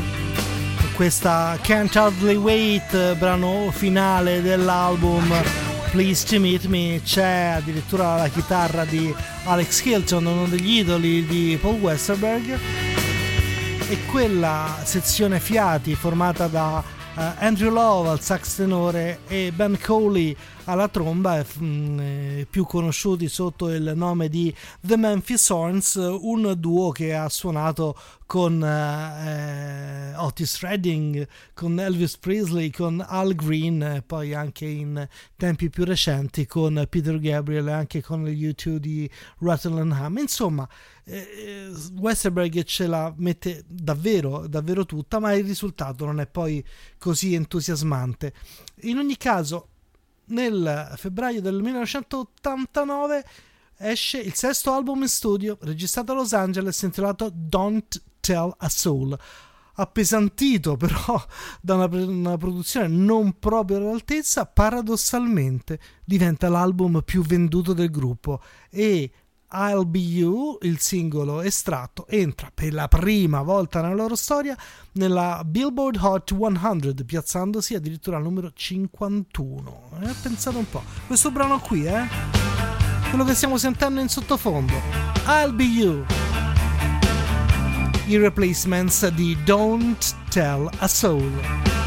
[0.95, 5.33] Questa Can't Hardly Wait, brano finale dell'album
[5.91, 11.57] Please to Meet Me, c'è addirittura la chitarra di Alex Hilton, uno degli idoli di
[11.61, 12.59] Paul Westerberg.
[13.87, 20.35] E quella sezione fiati formata da eh, Andrew Love al sax tenore e Ben Coley
[20.65, 26.53] alla tromba, eh, mh, eh, più conosciuti sotto il nome di The Memphis Horns, un
[26.57, 27.97] duo che ha suonato
[28.27, 35.85] con eh, Otis Redding, con Elvis Presley, con Al Green, poi anche in tempi più
[35.85, 39.09] recenti con Peter Gabriel e anche con gli U2 di
[39.39, 40.17] Rattle and Hum.
[40.17, 40.67] Insomma,
[41.09, 46.63] eh, Westerberg ce la mette davvero, davvero tutta, ma il risultato non è poi
[46.97, 48.33] così entusiasmante.
[48.81, 49.69] In ogni caso,
[50.25, 53.25] nel febbraio del 1989
[53.77, 59.17] esce il sesto album in studio, registrato a Los Angeles, intitolato Don't Tell a Soul.
[59.79, 61.23] Appesantito però
[61.61, 69.09] da una, una produzione non proprio all'altezza, paradossalmente diventa l'album più venduto del gruppo e
[69.51, 74.57] I'll Be You, il singolo estratto, entra per la prima volta nella loro storia
[74.93, 79.89] nella Billboard Hot 100, piazzandosi addirittura al numero 51.
[80.01, 82.07] Eh, pensate un po', questo brano qui, eh?
[83.09, 84.73] Quello che stiamo sentendo in sottofondo.
[85.27, 86.05] I'll Be You.
[88.07, 91.86] I replacements di Don't Tell a Soul.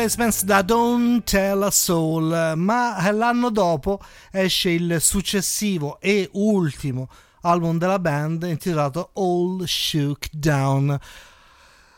[0.00, 7.10] Replacements da Don't Tell a Soul, ma l'anno dopo esce il successivo e ultimo
[7.42, 10.98] album della band intitolato All Shook Down.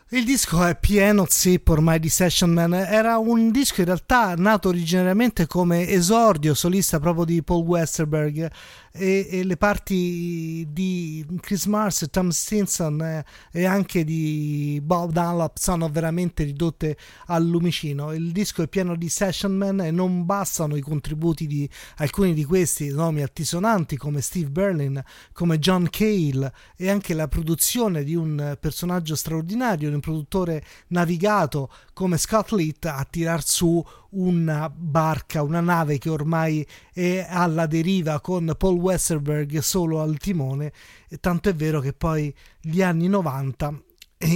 [0.08, 4.70] Il disco è pieno zeppo ormai di Session Man, era un disco in realtà nato
[4.70, 8.50] originariamente come esordio solista proprio di Paul Westerberg
[8.92, 15.56] e, e le parti di Chris Mars, Tom Stinson eh, e anche di Bob Dunlop
[15.56, 18.12] sono veramente ridotte al lumicino.
[18.12, 22.44] Il disco è pieno di session man e non bastano i contributi di alcuni di
[22.44, 28.56] questi nomi altisonanti come Steve Berlin, come John Cale e anche la produzione di un
[28.60, 33.82] personaggio straordinario, un produttore navigato come Scott Litt a tirar su
[34.12, 40.72] una barca, una nave che ormai è alla deriva con Paul Westerberg solo al timone,
[41.20, 43.82] tanto è vero che poi gli anni 90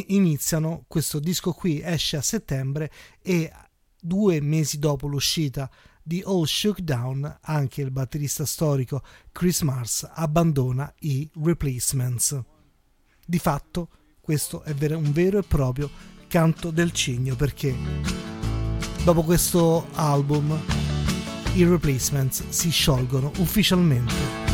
[0.09, 2.91] iniziano, questo disco qui esce a settembre
[3.23, 3.53] e
[4.01, 5.71] due mesi dopo l'uscita
[6.03, 12.41] di All Shook Down anche il batterista storico Chris Mars abbandona i replacements.
[13.25, 13.89] Di fatto
[14.21, 15.91] questo è un vero e proprio
[16.29, 18.36] canto del cigno perché
[19.07, 20.61] Dopo questo album
[21.55, 24.46] i replacements si sciolgono ufficialmente.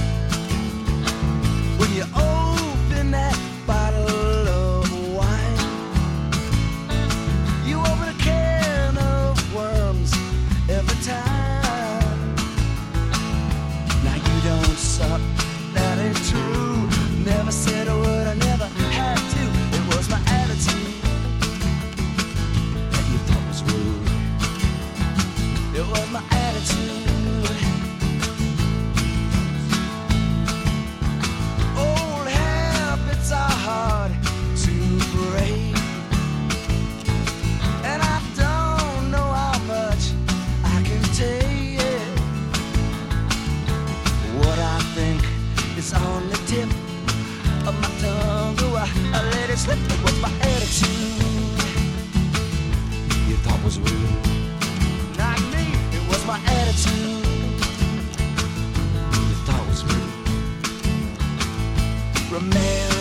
[49.63, 50.89] slipped with my attitude.
[53.29, 54.27] You thought was rude.
[55.17, 55.65] Not me,
[55.97, 57.25] it was my attitude.
[59.29, 60.01] You thought was me.
[62.33, 62.92] Remember.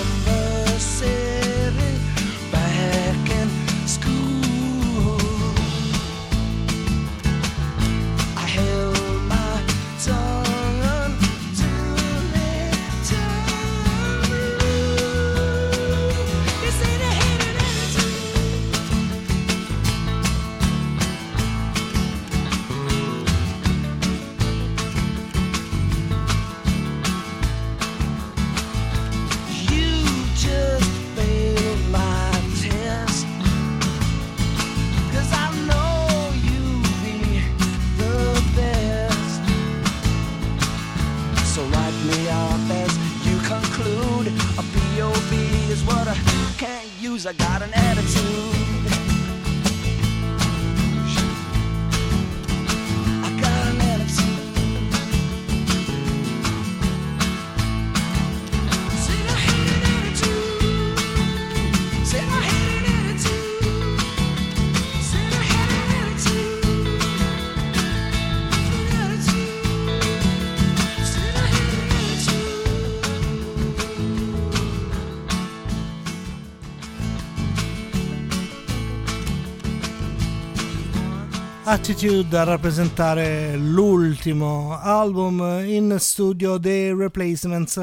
[81.72, 87.82] A rappresentare l'ultimo album in studio dei Replacements,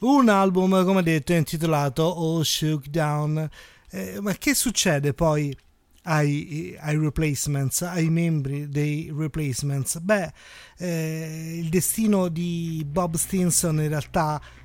[0.00, 3.48] un album come detto intitolato All Shook Down.
[3.90, 5.56] Eh, ma che succede poi
[6.02, 10.00] ai, ai, Replacements, ai membri dei Replacements?
[10.00, 10.32] Beh,
[10.78, 14.57] eh, il destino di Bob Stinson in realtà è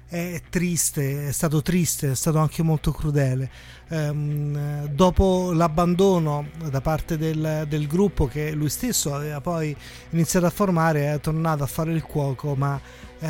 [0.49, 3.49] triste, è stato triste, è stato anche molto crudele
[3.93, 9.75] ehm, dopo l'abbandono da parte del, del, gruppo che lui stesso aveva poi
[10.11, 12.79] iniziato a formare, è tornato a fare il cuoco, ma
[13.19, 13.29] eh,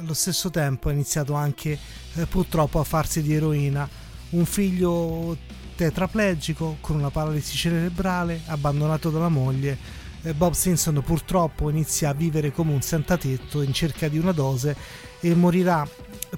[0.00, 1.78] allo stesso tempo ha iniziato anche
[2.14, 3.88] eh, purtroppo a farsi di eroina.
[4.30, 5.36] Un figlio
[5.74, 10.06] tetraplegico con una paralisi cerebrale, abbandonato dalla moglie.
[10.22, 14.76] Eh, Bob Simpson purtroppo inizia a vivere come un sentatetto in cerca di una dose
[15.20, 15.86] e morirà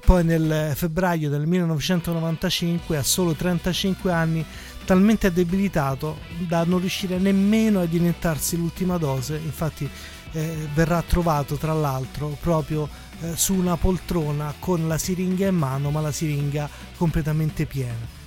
[0.05, 4.45] poi nel febbraio del 1995 a solo 35 anni
[4.85, 9.39] talmente debilitato da non riuscire nemmeno ad iniettarsi l'ultima dose.
[9.43, 9.89] Infatti
[10.33, 12.87] eh, verrà trovato tra l'altro proprio
[13.21, 18.19] eh, su una poltrona con la siringa in mano ma la siringa completamente piena.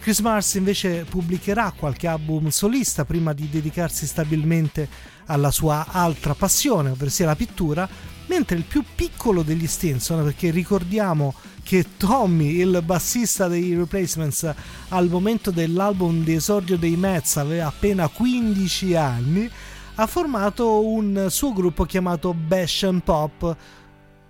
[0.00, 4.88] Chris Mars invece pubblicherà qualche album solista prima di dedicarsi stabilmente
[5.26, 7.88] alla sua altra passione, ovvero la pittura,
[8.28, 14.54] mentre il più piccolo degli Stinson, perché ricordiamo che Tommy, il bassista dei Replacements,
[14.88, 19.50] al momento dell'album di esordio dei Mets aveva appena 15 anni,
[19.96, 23.56] ha formato un suo gruppo chiamato Bash and Pop,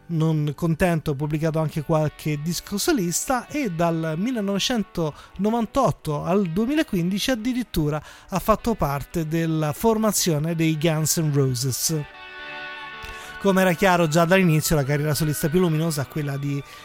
[0.09, 8.39] non contento, ha pubblicato anche qualche disco solista e dal 1998 al 2015 addirittura ha
[8.39, 12.03] fatto parte della formazione dei Guns N' Roses.
[13.41, 16.09] Come era chiaro già dall'inizio, la carriera solista più luminosa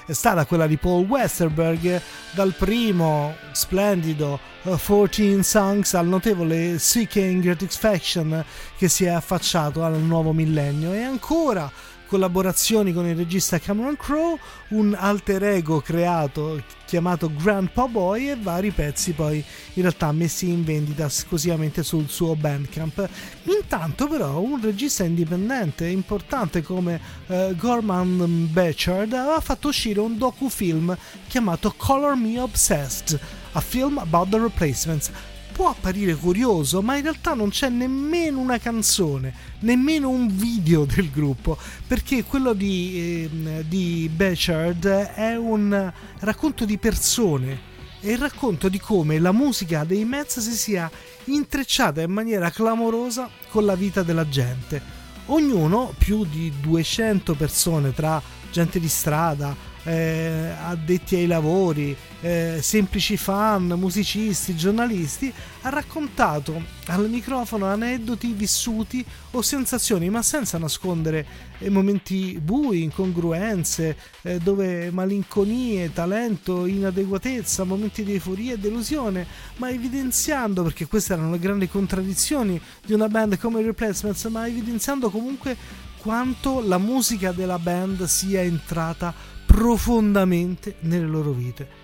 [0.05, 1.99] è stata quella di Paul Westerberg,
[2.29, 8.45] dal primo splendido uh, 14 Songs al notevole Seeking Gratification
[8.77, 10.93] che si è affacciato al nuovo millennio.
[10.93, 11.71] E ancora
[12.13, 14.37] collaborazioni con il regista Cameron Crowe,
[14.69, 20.63] un alter ego creato chiamato Grandpa Boy e vari pezzi poi in realtà messi in
[20.63, 23.09] vendita esclusivamente sul suo Bandcamp.
[23.45, 30.95] Intanto però un regista indipendente importante come uh, Gorman Bechard aveva fatto uscire un docufilm
[31.27, 33.19] chiamato Color Me Obsessed,
[33.53, 35.09] a film about the replacements
[35.53, 41.09] può apparire curioso, ma in realtà non c'è nemmeno una canzone, nemmeno un video del
[41.11, 41.57] gruppo,
[41.87, 47.71] perché quello di, eh, di Bechard è un racconto di persone,
[48.01, 50.91] è il racconto di come la musica dei Mets si sia
[51.25, 54.81] intrecciata in maniera clamorosa con la vita della gente.
[55.27, 58.21] Ognuno, più di 200 persone tra
[58.51, 65.31] gente di strada, eh, addetti ai lavori, eh, semplici fan, musicisti, giornalisti,
[65.61, 71.25] ha raccontato al microfono aneddoti vissuti o sensazioni, ma senza nascondere
[71.59, 79.25] eh, momenti bui, incongruenze, eh, dove malinconie, talento, inadeguatezza, momenti di euforia e delusione,
[79.57, 85.09] ma evidenziando, perché queste erano le grandi contraddizioni di una band come Replacements, ma evidenziando
[85.09, 85.55] comunque
[86.03, 89.13] quanto la musica della band sia entrata
[89.53, 91.81] profondamente nelle loro vite.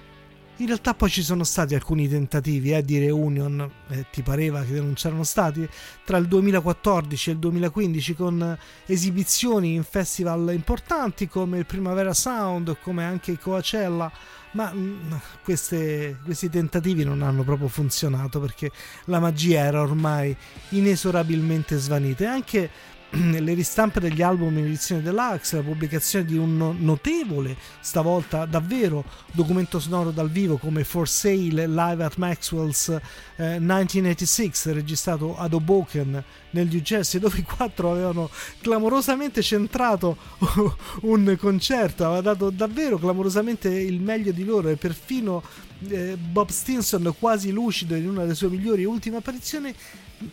[0.58, 4.74] In realtà poi ci sono stati alcuni tentativi eh, di reunion, eh, ti pareva che
[4.74, 5.70] non c'erano stati,
[6.04, 12.76] tra il 2014 e il 2015 con esibizioni in festival importanti come il Primavera Sound,
[12.82, 14.12] come anche Coachella,
[14.54, 15.14] ma mh, mm,
[15.44, 18.72] queste, questi tentativi non hanno proprio funzionato perché
[19.06, 20.36] la magia era ormai
[20.70, 22.70] inesorabilmente svanita e anche
[23.40, 29.80] le ristampe degli album in edizione deluxe, la pubblicazione di un notevole, stavolta davvero, documento
[29.80, 36.68] sonoro dal vivo come For Sale Live at Maxwell's eh, 1986, registrato ad Hoboken nel
[36.68, 38.30] New Jersey, dove i quattro avevano
[38.62, 40.16] clamorosamente centrato
[41.02, 45.42] un concerto, aveva dato davvero clamorosamente il meglio di loro e perfino
[45.88, 49.74] eh, Bob Stinson quasi lucido in una delle sue migliori ultime apparizioni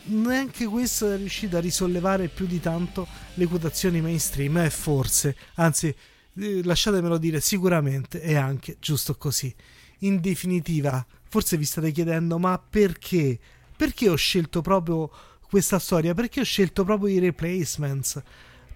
[0.05, 5.95] neanche questo è riuscito a risollevare più di tanto le quotazioni mainstream e forse, anzi
[6.39, 9.55] eh, lasciatemelo dire, sicuramente è anche giusto così.
[10.01, 13.39] In definitiva, forse vi state chiedendo ma perché?
[13.77, 15.11] Perché ho scelto proprio
[15.49, 16.15] questa storia?
[16.15, 18.23] Perché ho scelto proprio i replacements?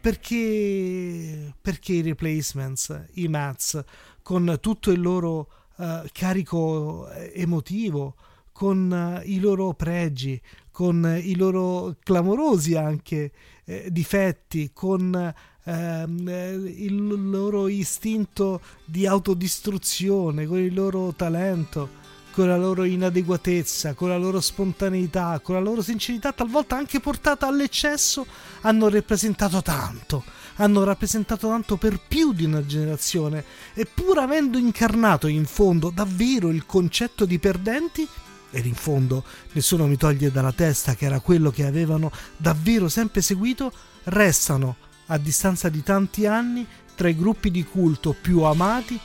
[0.01, 3.83] Perché, perché i replacements, i Mats,
[4.23, 8.15] con tutto il loro uh, carico eh, emotivo,
[8.53, 10.41] con uh, i loro pregi,
[10.81, 13.33] con i loro clamorosi anche
[13.67, 15.35] eh, difetti, con
[15.65, 21.87] ehm, il loro istinto di autodistruzione, con il loro talento,
[22.33, 27.47] con la loro inadeguatezza, con la loro spontaneità, con la loro sincerità, talvolta anche portata
[27.47, 28.25] all'eccesso,
[28.63, 30.25] hanno rappresentato tanto.
[30.57, 33.45] Hanno rappresentato tanto per più di una generazione
[33.75, 38.07] e pur avendo incarnato in fondo davvero il concetto di perdenti,
[38.51, 43.21] ed in fondo nessuno mi toglie dalla testa che era quello che avevano davvero sempre
[43.21, 43.73] seguito,
[44.05, 48.99] restano, a distanza di tanti anni, tra i gruppi di culto più amati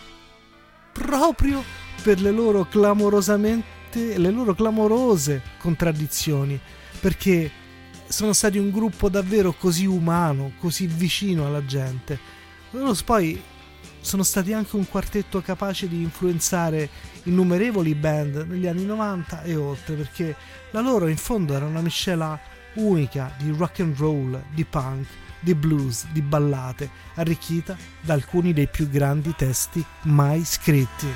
[0.92, 1.64] proprio
[2.04, 6.60] per le loro clamorosamente le loro clamorose contraddizioni,
[7.00, 7.50] perché
[8.08, 12.20] sono stati un gruppo davvero così umano, così vicino alla gente.
[12.72, 13.42] Loro poi
[14.06, 16.88] sono stati anche un quartetto capace di influenzare
[17.24, 20.36] innumerevoli band negli anni 90 e oltre, perché
[20.70, 22.40] la loro in fondo era una miscela
[22.76, 25.08] unica di rock and roll, di punk,
[25.40, 31.08] di blues, di ballate, arricchita da alcuni dei più grandi testi mai scritti.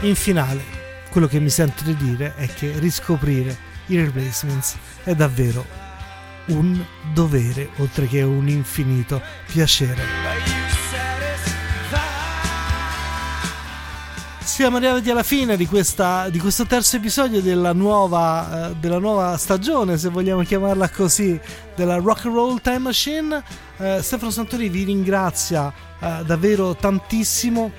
[0.00, 0.62] In finale,
[1.10, 3.54] quello che mi sento di dire è che riscoprire
[3.86, 5.79] i replacements è davvero
[6.50, 10.02] un dovere oltre che un infinito piacere.
[14.60, 19.36] Siamo arrivati alla fine di, questa, di questo terzo episodio della nuova, eh, della nuova,
[19.38, 21.40] stagione, se vogliamo chiamarla così,
[21.74, 23.42] della Rock and Roll Time Machine.
[23.78, 27.70] Eh, Stefano Santori vi ringrazia eh, davvero tantissimo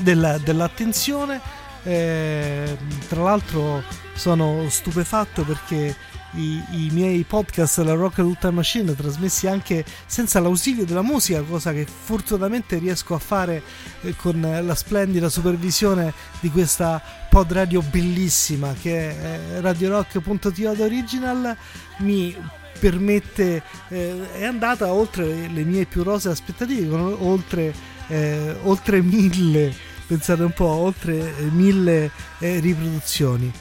[0.00, 1.40] del, dell'attenzione.
[1.84, 2.76] Eh,
[3.08, 3.82] tra l'altro
[4.14, 5.94] sono stupefatto perché
[6.34, 11.42] i, i, miei podcast della Rock and Time Machine trasmessi anche senza l'ausilio della musica,
[11.42, 13.62] cosa che fortunatamente riesco a fare
[14.02, 21.56] eh, con la splendida supervisione di questa pod radio bellissima che è radiorock.to original
[21.98, 22.36] mi
[22.78, 27.72] permette eh, è andata oltre le mie più rose aspettative oltre,
[28.08, 29.72] eh, oltre mille
[30.06, 33.52] pensate un po' oltre mille eh, riproduzioni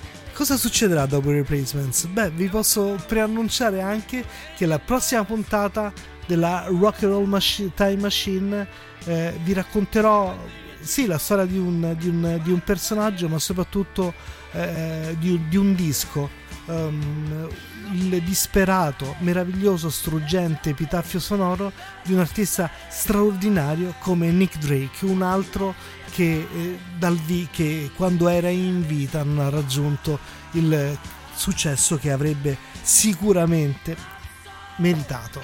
[0.41, 2.07] Cosa succederà dopo i replacements?
[2.07, 4.25] Beh, vi posso preannunciare anche
[4.57, 5.93] che la prossima puntata
[6.25, 8.67] della Rock and Roll Machi- Time Machine
[9.05, 10.35] eh, vi racconterò
[10.79, 14.15] sì la storia di un, di un, di un personaggio, ma soprattutto
[14.53, 16.27] eh, di, di, un disco.
[16.65, 17.47] Um,
[17.91, 21.71] il disperato, meraviglioso, struggente epitaffio sonoro
[22.03, 25.73] di un artista straordinario come Nick Drake, un altro
[26.11, 30.19] che, eh, dal vi- che quando era in vita non ha raggiunto
[30.51, 30.97] il
[31.33, 33.95] successo che avrebbe sicuramente
[34.77, 35.41] meritato.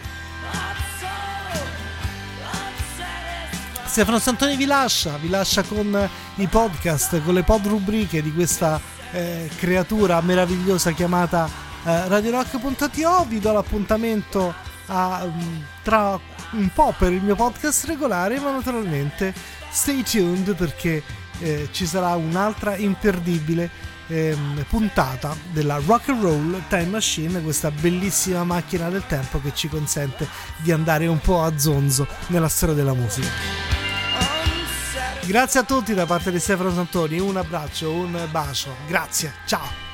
[3.85, 8.79] Stefano Santoni vi lascia, vi lascia con i podcast, con le pod rubriche di questa
[9.11, 11.49] eh, creatura meravigliosa chiamata
[11.85, 13.25] eh, radiorock.to.
[13.27, 14.53] Vi do l'appuntamento
[14.87, 16.19] a, um, tra
[16.51, 19.33] un po' per il mio podcast regolare, ma naturalmente
[19.69, 21.03] stay tuned perché
[21.39, 23.69] eh, ci sarà un'altra imperdibile
[24.07, 29.67] ehm, puntata della Rock and Roll Time Machine, questa bellissima macchina del tempo che ci
[29.67, 30.27] consente
[30.57, 33.27] di andare un po' a zonzo nella storia della musica.
[35.25, 39.86] Grazie a tutti da parte di Stefano Santoni, un abbraccio, un bacio, grazie, ciao!